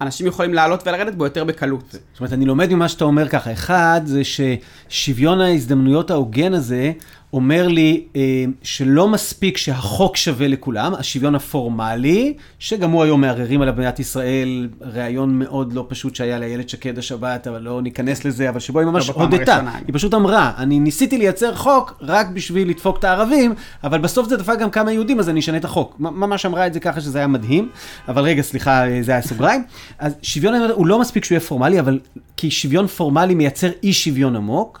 [0.00, 1.90] אנשים יכולים לעלות ולרדת בו יותר בקלות.
[1.90, 3.52] זאת אומרת, אני לומד ממה שאתה אומר ככה.
[3.52, 6.92] אחד, זה ששוויון ההזדמנויות ההוגן הזה,
[7.32, 13.74] אומר לי אה, שלא מספיק שהחוק שווה לכולם, השוויון הפורמלי, שגם הוא היום מערערים עליו
[13.74, 18.60] במדינת ישראל, ראיון מאוד לא פשוט שהיה לאיילת שקד השבת, אבל לא ניכנס לזה, אבל
[18.60, 19.60] שבו היא ממש לא הודתה.
[19.86, 23.54] היא פשוט אמרה, אני ניסיתי לייצר חוק רק בשביל לדפוק את הערבים,
[23.84, 25.96] אבל בסוף זה דפק גם כמה יהודים, אז אני אשנה את החוק.
[25.98, 27.68] ממש אמרה את זה ככה שזה היה מדהים,
[28.08, 29.64] אבל רגע, סליחה, אה, זה היה סוגריים.
[29.98, 31.98] אז שוויון הוא לא מספיק שהוא יהיה פורמלי, אבל
[32.36, 34.80] כי שוויון פורמלי מייצר אי שוויון עמוק,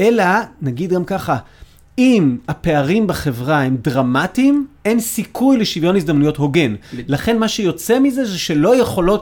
[0.00, 0.24] אלא,
[0.62, 1.36] נגיד גם ככה,
[1.98, 6.74] אם הפערים בחברה הם דרמטיים, אין סיכוי לשוויון הזדמנויות הוגן.
[6.92, 8.76] לכן מה שיוצא מזה זה שלא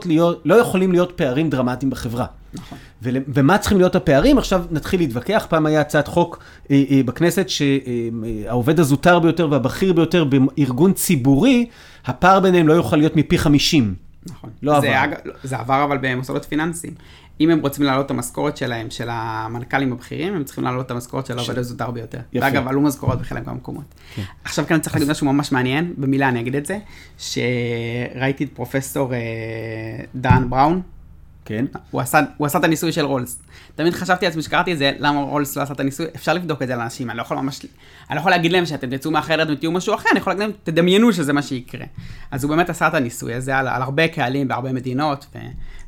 [0.06, 2.26] להיות, לא יכולים להיות פערים דרמטיים בחברה.
[2.54, 2.78] נכון.
[3.02, 4.38] ומה צריכים להיות הפערים?
[4.38, 5.46] עכשיו נתחיל להתווכח.
[5.48, 11.66] פעם היה הצעת חוק אה, אה, בכנסת שהעובד אה, הזוטר ביותר והבכיר ביותר בארגון ציבורי,
[12.04, 13.94] הפער ביניהם לא יוכל להיות מפי 50.
[14.26, 14.50] נכון.
[14.62, 15.04] לא זה עבר.
[15.04, 15.14] אג...
[15.44, 16.94] זה עבר אבל במוסדות פיננסיים.
[17.41, 21.26] אם הם רוצים להעלות את המשכורת שלהם, של המנכ"לים הבכירים, הם צריכים להעלות את המשכורת
[21.26, 22.18] של העובד הזוטר ביותר.
[22.32, 22.47] יפה.
[22.47, 23.95] ואגב, עלו משכורות בחלק מהמקומות.
[24.14, 24.22] כן.
[24.45, 26.78] עכשיו כאן צריך להגיד משהו ממש מעניין, במילה אני אגיד את זה,
[27.18, 29.18] שראיתי את פרופסור אה,
[30.14, 30.82] דן בראון,
[31.45, 31.64] כן.
[31.91, 33.43] הוא עשה, הוא עשה את הניסוי של רולס.
[33.74, 36.68] תמיד חשבתי לעצמי שקראתי את זה, למה רולס לא עשה את הניסוי, אפשר לבדוק את
[36.68, 37.61] זה לאנשים, אני לא יכול ממש,
[38.11, 40.53] אני לא יכול להגיד להם שאתם תצאו מהחדר ותהיו משהו אחר, אני יכול להגיד להם,
[40.64, 41.86] תדמיינו שזה מה שיקרה.
[42.30, 45.38] אז הוא באמת עשה את הניסוי הזה על, על הרבה קהלים בהרבה מדינות, ו,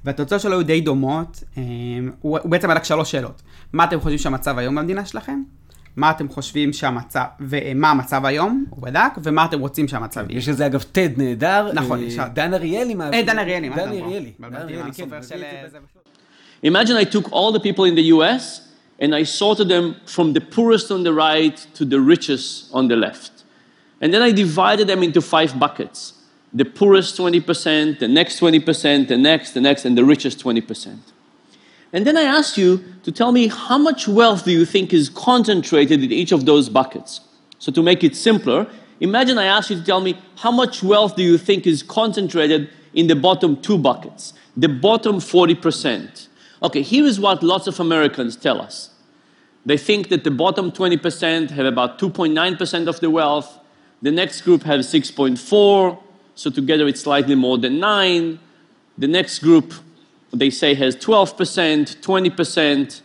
[0.04, 1.62] והתוצאות שלו היו די דומות, אה,
[2.20, 3.42] הוא, הוא בעצם בדק שלוש שאלות.
[3.72, 5.42] מה אתם חושבים שהמצב היום במדינה שלכם?
[5.96, 10.38] מה אתם חושבים שהמצב, ומה המצב היום, הוא בדק, ומה אתם רוצים שהמצב יהיה.
[10.38, 11.70] יש לזה אגב TED נהדר.
[11.74, 12.16] נכון, יש...
[12.32, 12.94] דן אריאלי.
[13.12, 14.32] אה, דן אריאלי, דן אריאלי.
[14.96, 15.08] כן.
[16.64, 18.60] Imagine I took all the people in the US
[19.00, 22.96] and I sorted them from the poorest on the right to the richest on the
[22.96, 23.32] left.
[24.00, 25.98] And then I divided them into five buckets.
[26.54, 30.98] The poorest 20%, the next 20%, the next, the next, and the richest 20%.
[31.92, 35.08] And then I asked you to tell me how much wealth do you think is
[35.08, 37.20] concentrated in each of those buckets?
[37.58, 38.66] So to make it simpler,
[39.00, 42.70] imagine I asked you to tell me how much wealth do you think is concentrated
[42.94, 46.28] in the bottom two buckets, the bottom 40%.
[46.62, 48.90] Okay, here is what lots of Americans tell us.
[49.64, 53.58] They think that the bottom 20% have about 2.9% of the wealth,
[54.00, 55.98] the next group has 6.4,
[56.34, 58.38] so together it's slightly more than 9.
[58.98, 59.74] The next group
[60.32, 63.00] they say has 12%, 20%,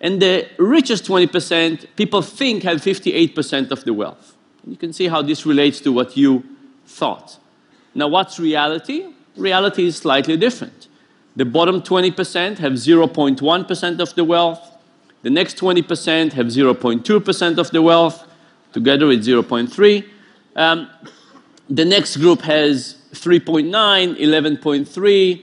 [0.00, 4.36] and the richest 20% people think have 58% of the wealth.
[4.66, 6.44] You can see how this relates to what you
[6.86, 7.38] thought.
[7.94, 9.06] Now, what's reality?
[9.36, 10.88] Reality is slightly different.
[11.34, 14.72] The bottom 20% have 0.1% of the wealth.
[15.22, 18.26] The next 20% have 0.2% of the wealth.
[18.72, 20.04] Together it's 0.3.
[20.56, 20.90] Um,
[21.68, 23.70] the next group has 3.9,
[24.18, 25.42] 11.3,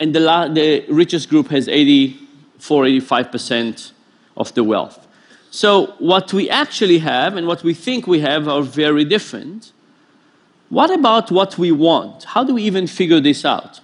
[0.00, 3.92] and the, la- the richest group has 84, 85%
[4.36, 5.06] of the wealth.
[5.50, 9.72] So, what we actually have and what we think we have are very different.
[10.68, 12.24] What about what we want?
[12.24, 13.80] How do we even figure this out?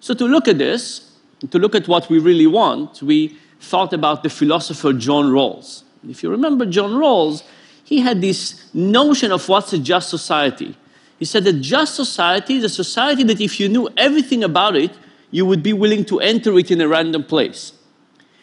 [0.00, 1.12] So, to look at this,
[1.50, 5.82] to look at what we really want, we thought about the philosopher John Rawls.
[6.08, 7.42] If you remember John Rawls,
[7.88, 10.76] he had this notion of what's a just society.
[11.18, 14.90] He said that just society is a society that if you knew everything about it,
[15.30, 17.72] you would be willing to enter it in a random place.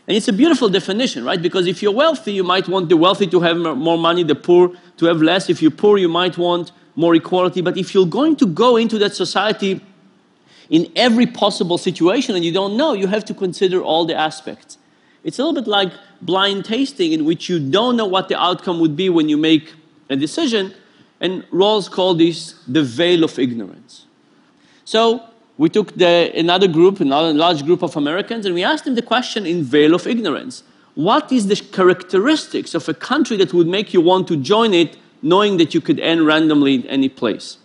[0.07, 1.39] And it's a beautiful definition, right?
[1.39, 4.71] Because if you're wealthy, you might want the wealthy to have more money, the poor
[4.97, 5.47] to have less.
[5.47, 7.61] If you're poor, you might want more equality.
[7.61, 9.79] But if you're going to go into that society
[10.71, 14.79] in every possible situation and you don't know, you have to consider all the aspects.
[15.25, 18.79] It's a little bit like blind tasting, in which you don't know what the outcome
[18.79, 19.73] would be when you make
[20.07, 20.73] a decision.
[21.19, 24.05] And Rawls called this the veil of ignorance.
[24.85, 25.23] So
[25.57, 29.01] we took the, another group, another large group of Americans, and we asked them the
[29.01, 30.61] question in veil of ignorance.
[30.93, 34.95] What is the characteristics of a country that would make you want to join it,
[35.23, 37.57] knowing that you could end randomly in any place?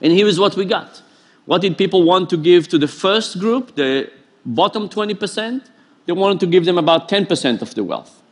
[0.00, 1.02] And here is what we got.
[1.46, 4.08] What did people want to give to the first group, the
[4.46, 5.62] bottom 20%?
[6.08, 8.22] They wanted to give them about 10% of the wealth.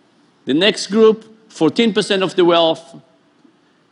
[0.47, 3.03] The next group, 14% of the wealth,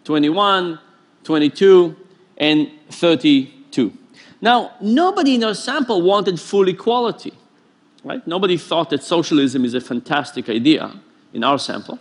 [0.05, 0.78] 21,
[1.22, 1.95] 22,
[2.39, 3.93] and 32.
[4.41, 7.35] Now, nobody in our sample wanted full equality,
[8.03, 8.26] right?
[8.26, 10.99] Nobody thought that socialism is a fantastic idea
[11.35, 11.99] in our sample.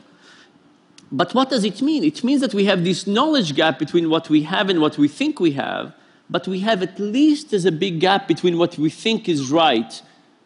[1.12, 2.06] But what does it mean?
[2.06, 5.10] It means that we have this knowledge gap between what we have and what we
[5.10, 5.94] think we have,
[6.30, 10.02] but we have at least as a big gap between what we think is right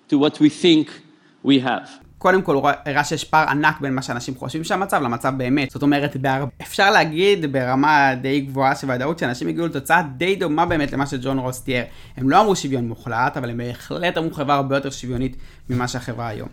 [0.07, 1.03] to what we think
[1.47, 2.07] we have.
[2.17, 5.71] קודם כל, הוא הראה שיש פער ענק בין מה שאנשים חושבים שהמצב למצב באמת.
[5.71, 6.45] זאת אומרת, בהר...
[6.61, 11.39] אפשר להגיד ברמה די גבוהה של ודאות שאנשים הגיעו לתוצאה די דומה באמת למה שג'ון
[11.39, 11.83] רוס תיאר.
[12.17, 15.35] הם לא אמרו שוויון מוחלט, אבל הם בהחלט אמרו חברה הרבה יותר שוויונית
[15.69, 16.47] ממה שהחברה היום.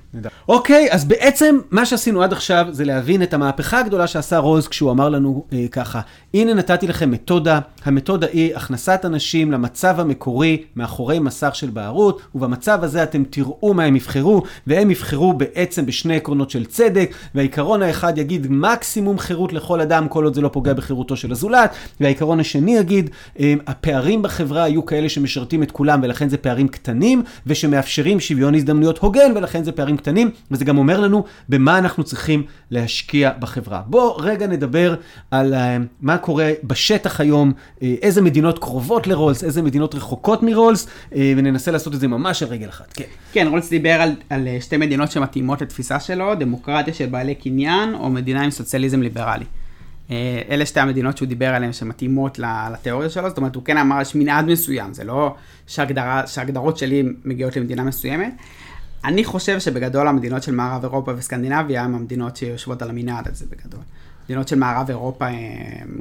[0.48, 4.90] אוקיי, אז בעצם מה שעשינו עד עכשיו זה להבין את המהפכה הגדולה שעשה רוז כשהוא
[4.90, 6.00] אמר לנו אה, ככה,
[6.34, 12.84] הנה נתתי לכם מתודה, המתודה היא הכנסת אנשים למצב המקורי מאחורי מסך של בערות, ובמצב
[12.84, 18.18] הזה אתם תראו מה הם יבחרו, והם יבחרו בעצם בשני עקרונות של צדק, והעיקרון האחד
[18.18, 22.76] יגיד מקסימום חירות לכל אדם, כל עוד זה לא פוגע בחירותו של הזולת, והעיקרון השני
[22.76, 23.10] יגיד,
[23.40, 28.98] אה, הפערים בחברה היו כאלה שמשרתים את כולם, ולכן זה פערים קטנים, ושמאפשרים שוויון הזדמנויות
[29.04, 33.82] הוגן, ולכן זה פערים קטנים, וזה גם אומר לנו במה אנחנו צריכים להשקיע בחברה.
[33.86, 34.94] בואו רגע נדבר
[35.30, 35.56] על uh,
[36.00, 41.70] מה קורה בשטח היום, uh, איזה מדינות קרובות לרולס, איזה מדינות רחוקות מרולס, uh, וננסה
[41.70, 42.92] לעשות את זה ממש על רגל אחת.
[42.94, 43.04] כן.
[43.32, 48.10] כן, רולס דיבר על, על שתי מדינות שמתאימות לתפיסה שלו, דמוקרטיה של בעלי קניין, או
[48.10, 49.44] מדינה עם סוציאליזם ליברלי.
[50.50, 52.38] אלה שתי המדינות שהוא דיבר עליהן שמתאימות
[52.72, 55.34] לתיאוריה שלו, זאת אומרת, הוא כן אמר יש מנעד מסוים, זה לא
[55.66, 58.34] שהגדרה, שהגדרות שלי מגיעות למדינה מסוימת.
[59.04, 63.80] אני חושב שבגדול המדינות של מערב אירופה וסקנדינביה הן המדינות שיושבות על המנעד הזה בגדול.
[64.24, 65.26] מדינות של מערב אירופה,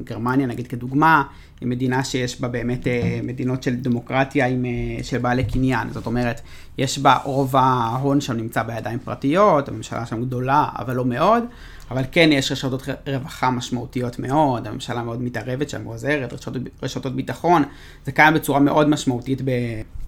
[0.04, 1.24] גרמניה נגיד כדוגמה,
[1.62, 2.88] היא מדינה שיש בה באמת
[3.24, 4.66] מדינות של דמוקרטיה עם,
[5.04, 5.90] של בעלי קניין.
[5.94, 6.42] זאת אומרת,
[6.78, 11.44] יש בה רוב ההון שם נמצא בידיים פרטיות, הממשלה שם גדולה, אבל לא מאוד.
[11.92, 17.64] אבל כן יש רשתות רווחה משמעותיות מאוד, הממשלה מאוד מתערבת שם ועוזרת, רשתות, רשתות ביטחון,
[18.06, 19.42] זה קיים בצורה מאוד משמעותית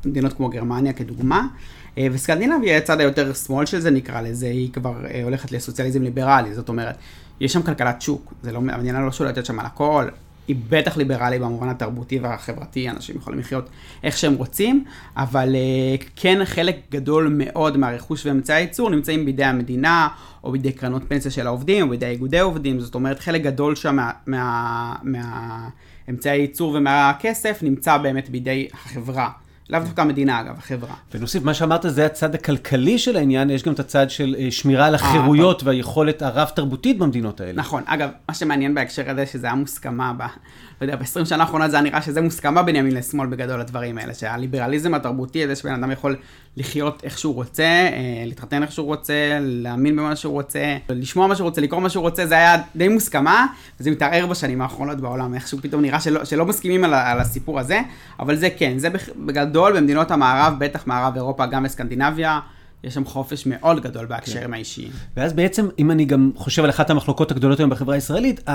[0.03, 1.47] במדינות כמו גרמניה כדוגמה.
[1.99, 4.93] וסקנדינביה, הצד היותר שמאל של זה נקרא לזה, היא כבר
[5.23, 6.95] הולכת לסוציאליזם ליברלי, זאת אומרת,
[7.39, 10.05] יש שם כלכלת שוק, זה לא, המדינה לא שולטת שם על הכל,
[10.47, 13.69] היא בטח ליברלי במובן התרבותי והחברתי, אנשים יכולים לחיות
[14.03, 14.83] איך שהם רוצים,
[15.17, 15.55] אבל
[16.15, 20.07] כן חלק גדול מאוד מהרכוש ואמצעי הייצור נמצאים בידי המדינה,
[20.43, 23.95] או בידי קרנות פנסיה של העובדים, או בידי איגודי עובדים, זאת אומרת חלק גדול שם
[23.95, 24.95] מה, מה,
[26.07, 29.29] מהאמצעי הייצור ומהכסף נמצא באמת בידי החברה.
[29.69, 30.93] לאו דווקא המדינה אגב, החברה.
[31.13, 34.95] ונוסיף, מה שאמרת זה הצד הכלכלי של העניין, יש גם את הצד של שמירה על
[34.95, 37.53] החירויות והיכולת הרב-תרבותית במדינות האלה.
[37.53, 40.21] נכון, אגב, מה שמעניין בהקשר הזה, שזה היה מוסכמה ב...
[40.81, 43.97] לא יודע, ב-20 שנה האחרונות זה היה נראה שזה מוסכמה בין ימין לשמאל בגדול הדברים
[43.97, 46.15] האלה, שהליברליזם התרבותי הזה שבן אדם יכול
[46.57, 47.89] לחיות איך שהוא רוצה,
[48.25, 52.01] להתחתן איך שהוא רוצה, להאמין במה שהוא רוצה, לשמוע מה שהוא רוצה, לקרוא מה שהוא
[52.01, 53.45] רוצה, זה היה די מוסכמה,
[53.79, 57.81] וזה מתערער בשנים האחרונות בעולם, איכשהו פתאום נראה שלא, שלא מסכימים על, על הסיפור הזה,
[58.19, 58.89] אבל זה כן, זה
[59.25, 62.39] בגדול במדינות המערב, בטח מערב אירופה, גם בסקנדינביה.
[62.83, 64.53] יש שם חופש מאוד גדול בהקשרים כן.
[64.53, 64.89] האישיים.
[65.17, 68.49] ואז בעצם, אם אני גם חושב על אחת המחלוקות הגדולות היום בחברה הישראלית,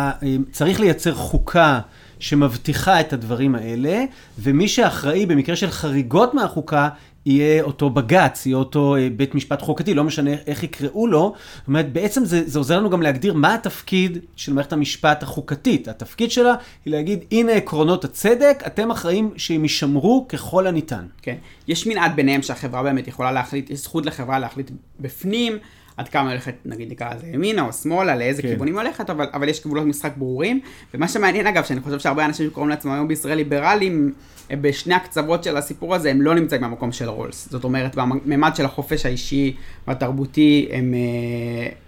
[0.53, 1.81] צריך לייצר חוקה
[2.19, 4.05] שמבטיחה את הדברים האלה,
[4.39, 6.89] ומי שאחראי במקרה של חריגות מהחוקה,
[7.27, 11.35] יהיה אותו בג"ץ, יהיה אותו בית משפט חוקתי, לא משנה איך יקראו לו.
[11.59, 15.89] זאת אומרת, בעצם זה, זה עוזר לנו גם להגדיר מה התפקיד של מערכת המשפט החוקתית.
[15.89, 16.55] התפקיד שלה
[16.85, 21.05] היא להגיד, הנה עקרונות הצדק, אתם אחראים שהם יישמרו ככל הניתן.
[21.23, 21.37] כן.
[21.69, 25.59] יש מנעד ביניהם שהחברה באמת יכולה להחליט, יש זכות לחברה להחליט בפנים.
[25.97, 28.49] עד כמה הולכת, נגיד נקרא לזה ימינה או שמאלה, לאיזה כן.
[28.49, 30.61] כיוונים הולכת, אבל, אבל יש גבולות משחק ברורים.
[30.95, 34.13] ומה שמעניין אגב, שאני חושב שהרבה אנשים שקוראים לעצמם היום בישראל ליברלים,
[34.61, 37.49] בשני הקצוות של הסיפור הזה, הם לא נמצאים במקום של רולס.
[37.51, 39.57] זאת אומרת, בממד של החופש האישי
[39.89, 40.95] והתרבותי, הם,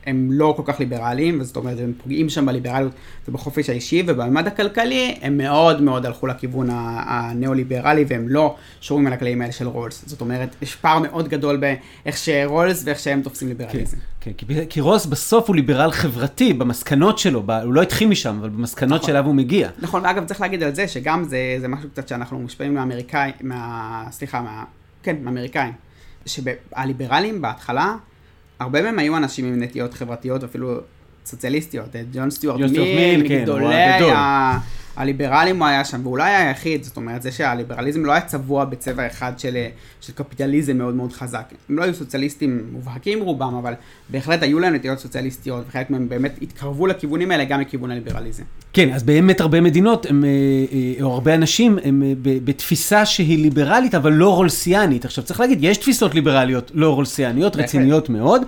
[0.06, 2.92] הם לא כל כך ליברליים, וזאת אומרת, הם פוגעים שם בליברליות
[3.28, 9.40] ובחופש האישי, ובממד הכלכלי, הם מאוד מאוד הלכו לכיוון הניאו-ליברלי, והם לא שורים על הכללים
[9.40, 10.04] האלה של רולס.
[10.06, 13.96] זאת אומרת, יש פער מאוד גדול באיך שרולס ואיך שהם תופסים ליברליזם.
[13.96, 18.09] כן, כן כי, כי רולס בסוף הוא ליברל חברתי, במסקנות שלו, ב, הוא לא התחיל
[18.09, 19.07] משם, אבל במסקנות נכון.
[19.07, 19.68] שאליו הוא מגיע.
[19.79, 24.05] נכון, ואגב, צריך להגיד על זה, שגם זה, זה משהו קצת שאנחנו מושפעים מהאמריקאים, מה...
[24.11, 24.64] סליחה, מה...
[25.03, 25.73] כן, מהאמריקאים.
[26.27, 27.97] שהליברלים בהתחלה,
[28.61, 30.81] הרבה מהם היו אנשים עם נטיות חברתיות, אפילו
[31.27, 31.97] סוציאליסטיות.
[31.97, 32.70] אה, ג'ון סטיוארט מיל,
[33.20, 33.62] מיל, כן, הגדול.
[34.12, 34.59] ה-
[34.97, 39.07] הליברלים הוא היה שם, ואולי היה היחיד, זאת אומרת, זה שהליברליזם לא היה צבוע בצבע
[39.07, 39.57] אחד של,
[40.01, 41.53] של קפיטליזם מאוד מאוד חזק.
[41.68, 43.72] הם לא היו סוציאליסטים מובהקים רובם, אבל
[44.09, 48.43] בהחלט היו להם נטיות סוציאליסטיות, וחלק מהם באמת התקרבו לכיוונים האלה גם לכיוון הליברליזם.
[48.72, 52.12] כן, אז באמת הרבה מדינות, הם, אה, אה, או הרבה אנשים, הם אה,
[52.45, 55.05] בתפיסה שהיא ליברלית, אבל לא רולסיאנית.
[55.05, 57.57] עכשיו, צריך להגיד, יש תפיסות ליברליות לא רולסיאניות.
[57.57, 58.43] רציניות מאוד.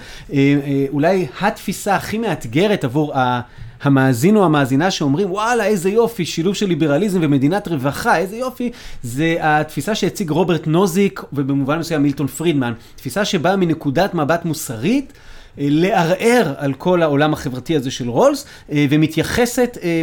[0.88, 3.40] אולי התפיסה הכי מאתגרת עבור ה...
[3.83, 8.70] המאזין או המאזינה שאומרים, וואלה, איזה יופי, שילוב של ליברליזם ומדינת רווחה, איזה יופי,
[9.03, 12.72] זה התפיסה שהציג רוברט נוזיק, ובמובן מסוים מילטון פרידמן.
[12.97, 15.12] תפיסה שבאה מנקודת מבט מוסרית.
[15.59, 20.02] אה, לערער על כל העולם החברתי הזה של רולס, אה, ומתייחסת אה,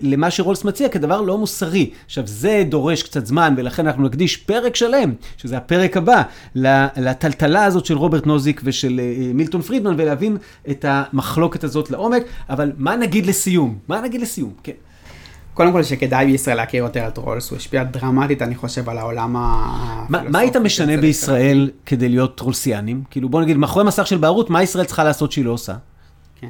[0.00, 1.90] למה שרולס מציע כדבר לא מוסרי.
[2.06, 6.22] עכשיו, זה דורש קצת זמן, ולכן אנחנו נקדיש פרק שלם, שזה הפרק הבא,
[6.96, 9.00] לטלטלה הזאת של רוברט נוזיק ושל
[9.34, 10.36] מילטון פרידמן, ולהבין
[10.70, 12.22] את המחלוקת הזאת לעומק.
[12.50, 13.78] אבל מה נגיד לסיום?
[13.88, 14.52] מה נגיד לסיום?
[14.62, 14.72] כן.
[15.54, 19.36] קודם כל שכדאי בישראל להכיר יותר את רולס, הוא השפיע דרמטית, אני חושב, על העולם
[19.38, 20.30] הפילוסופי.
[20.30, 23.02] מה היית משנה בישראל כדי להיות רולסיאנים?
[23.10, 25.74] כאילו, בוא נגיד, מאחורי מסך של בערות, מה ישראל צריכה לעשות שהיא לא עושה?
[26.40, 26.48] כן.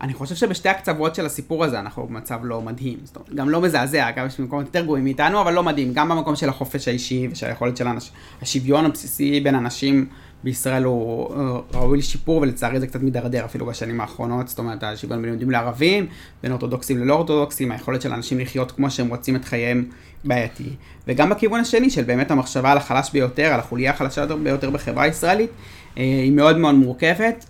[0.00, 2.98] אני חושב שבשתי הקצוות של הסיפור הזה אנחנו במצב לא מדהים.
[3.04, 5.92] זאת אומרת, גם לא מזעזע, גם יש מקומות יותר גרועים מאיתנו, אבל לא מדהים.
[5.92, 8.12] גם במקום של החופש האישי ושל היכולת של האנשים,
[8.42, 10.06] השוויון הבסיסי בין אנשים
[10.44, 14.48] בישראל הוא אה, ראוי לשיפור, ולצערי זה קצת מידרדר אפילו בשנים האחרונות.
[14.48, 16.06] זאת אומרת, השוויון בין יהודים לערבים,
[16.42, 19.84] בין אורתודוקסים ללא אורתודוקסים, היכולת של אנשים לחיות כמו שהם רוצים את חייהם
[20.24, 20.70] בעייתי.
[21.08, 25.50] וגם בכיוון השני של באמת המחשבה על החלש ביותר, על החוליה החלשה ביותר בחברה הישראלית,
[25.98, 27.46] אה, היא מאוד מאוד מורכבת.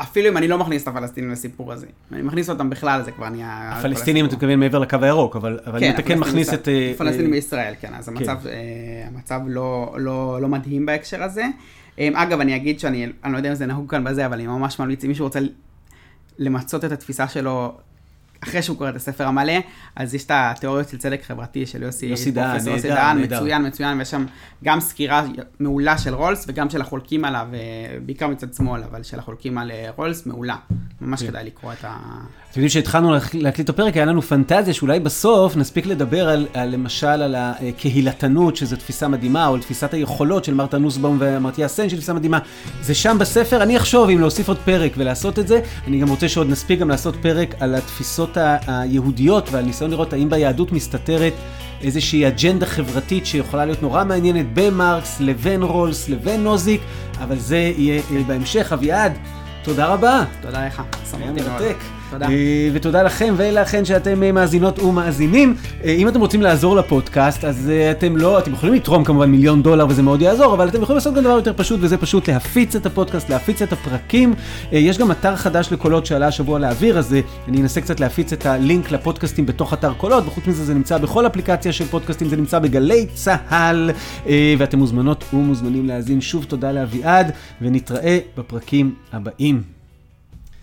[0.00, 1.86] אפילו אם אני לא מכניס את הפלסטינים לסיפור הזה.
[1.86, 3.70] אם אני מכניס אותם בכלל, זה כבר נהיה...
[3.72, 4.34] הפלסטינים, אתה.
[4.34, 6.68] מתכוון מעבר לקו הירוק, אבל אבל אם אתה כן מכניס את...
[6.68, 8.52] אה, הפלסטינים בישראל, כן, אז המצב, אה,
[9.06, 11.44] המצב לא, לא, לא מדהים בהקשר הזה.
[11.98, 14.46] אה, אגב, אני אגיד שאני, אני לא יודע אם זה נהוג כאן בזה, אבל אני
[14.46, 15.40] ממש ממליץ, אם מישהו רוצה
[16.38, 17.74] למצות את התפיסה שלו
[18.40, 19.52] אחרי שהוא קורא את הספר המלא,
[19.96, 23.22] אז יש את התיאוריות של צדק חברתי של יוסי, יוסי דהן, פרופסור יוסי דהן.
[23.22, 24.26] מצוין, מצוין, ויש שם
[24.64, 25.24] גם סקירה
[25.60, 29.70] מעולה של רולס וגם של החולקים עליו, אה, בעיקר מצד שמאל, אבל של החולקים על
[29.70, 30.56] אה, רולס, מעולה.
[31.00, 31.98] ממש כדאי לקרוא את ה...
[32.58, 36.46] אתם יודעים שהתחלנו להק- להקליט את הפרק, היה לנו פנטזיה שאולי בסוף נספיק לדבר על,
[36.54, 41.68] על למשל על הקהילתנות, שזו תפיסה מדהימה, או על תפיסת היכולות של מרתה נוסבאום ומרטיה
[41.68, 42.38] סן, שזו תפיסה מדהימה.
[42.82, 45.60] זה שם בספר, אני אחשוב אם להוסיף עוד פרק ולעשות את זה.
[45.86, 50.12] אני גם רוצה שעוד נספיק גם לעשות פרק על התפיסות ה- היהודיות ועל ניסיון לראות
[50.12, 51.32] האם ביהדות מסתתרת
[51.82, 56.80] איזושהי אג'נדה חברתית שיכולה להיות נורא מעניינת בין מרקס לבין רולס לבין נוזיק,
[57.22, 58.72] אבל זה יהיה בהמשך.
[58.72, 59.12] אביעד,
[59.62, 60.24] תודה רבה.
[60.42, 61.97] תודה לך, שמחתי מאוד.
[62.10, 62.26] תודה.
[62.28, 65.54] אה, ותודה לכם ולכן שאתם אה, מאזינות ומאזינים.
[65.84, 69.86] אה, אם אתם רוצים לעזור לפודקאסט, אז אתם לא, אתם יכולים לתרום כמובן מיליון דולר
[69.88, 72.86] וזה מאוד יעזור, אבל אתם יכולים לעשות גם דבר יותר פשוט, וזה פשוט להפיץ את
[72.86, 74.34] הפודקאסט, להפיץ את הפרקים.
[74.72, 77.16] יש גם אתר חדש לקולות שעלה השבוע לאוויר, אז
[77.48, 81.26] אני אנסה קצת להפיץ את הלינק לפודקאסטים בתוך אתר קולות, וחוץ מזה זה נמצא בכל
[81.26, 83.90] אפליקציה של פודקאסטים, זה נמצא בגלי צהל,
[84.58, 86.20] ואתם מוזמנות ומוזמנים להאזין.
[86.20, 87.32] שוב תודה לאביעד,
[87.62, 89.77] ונתראה בפרקים הבאים.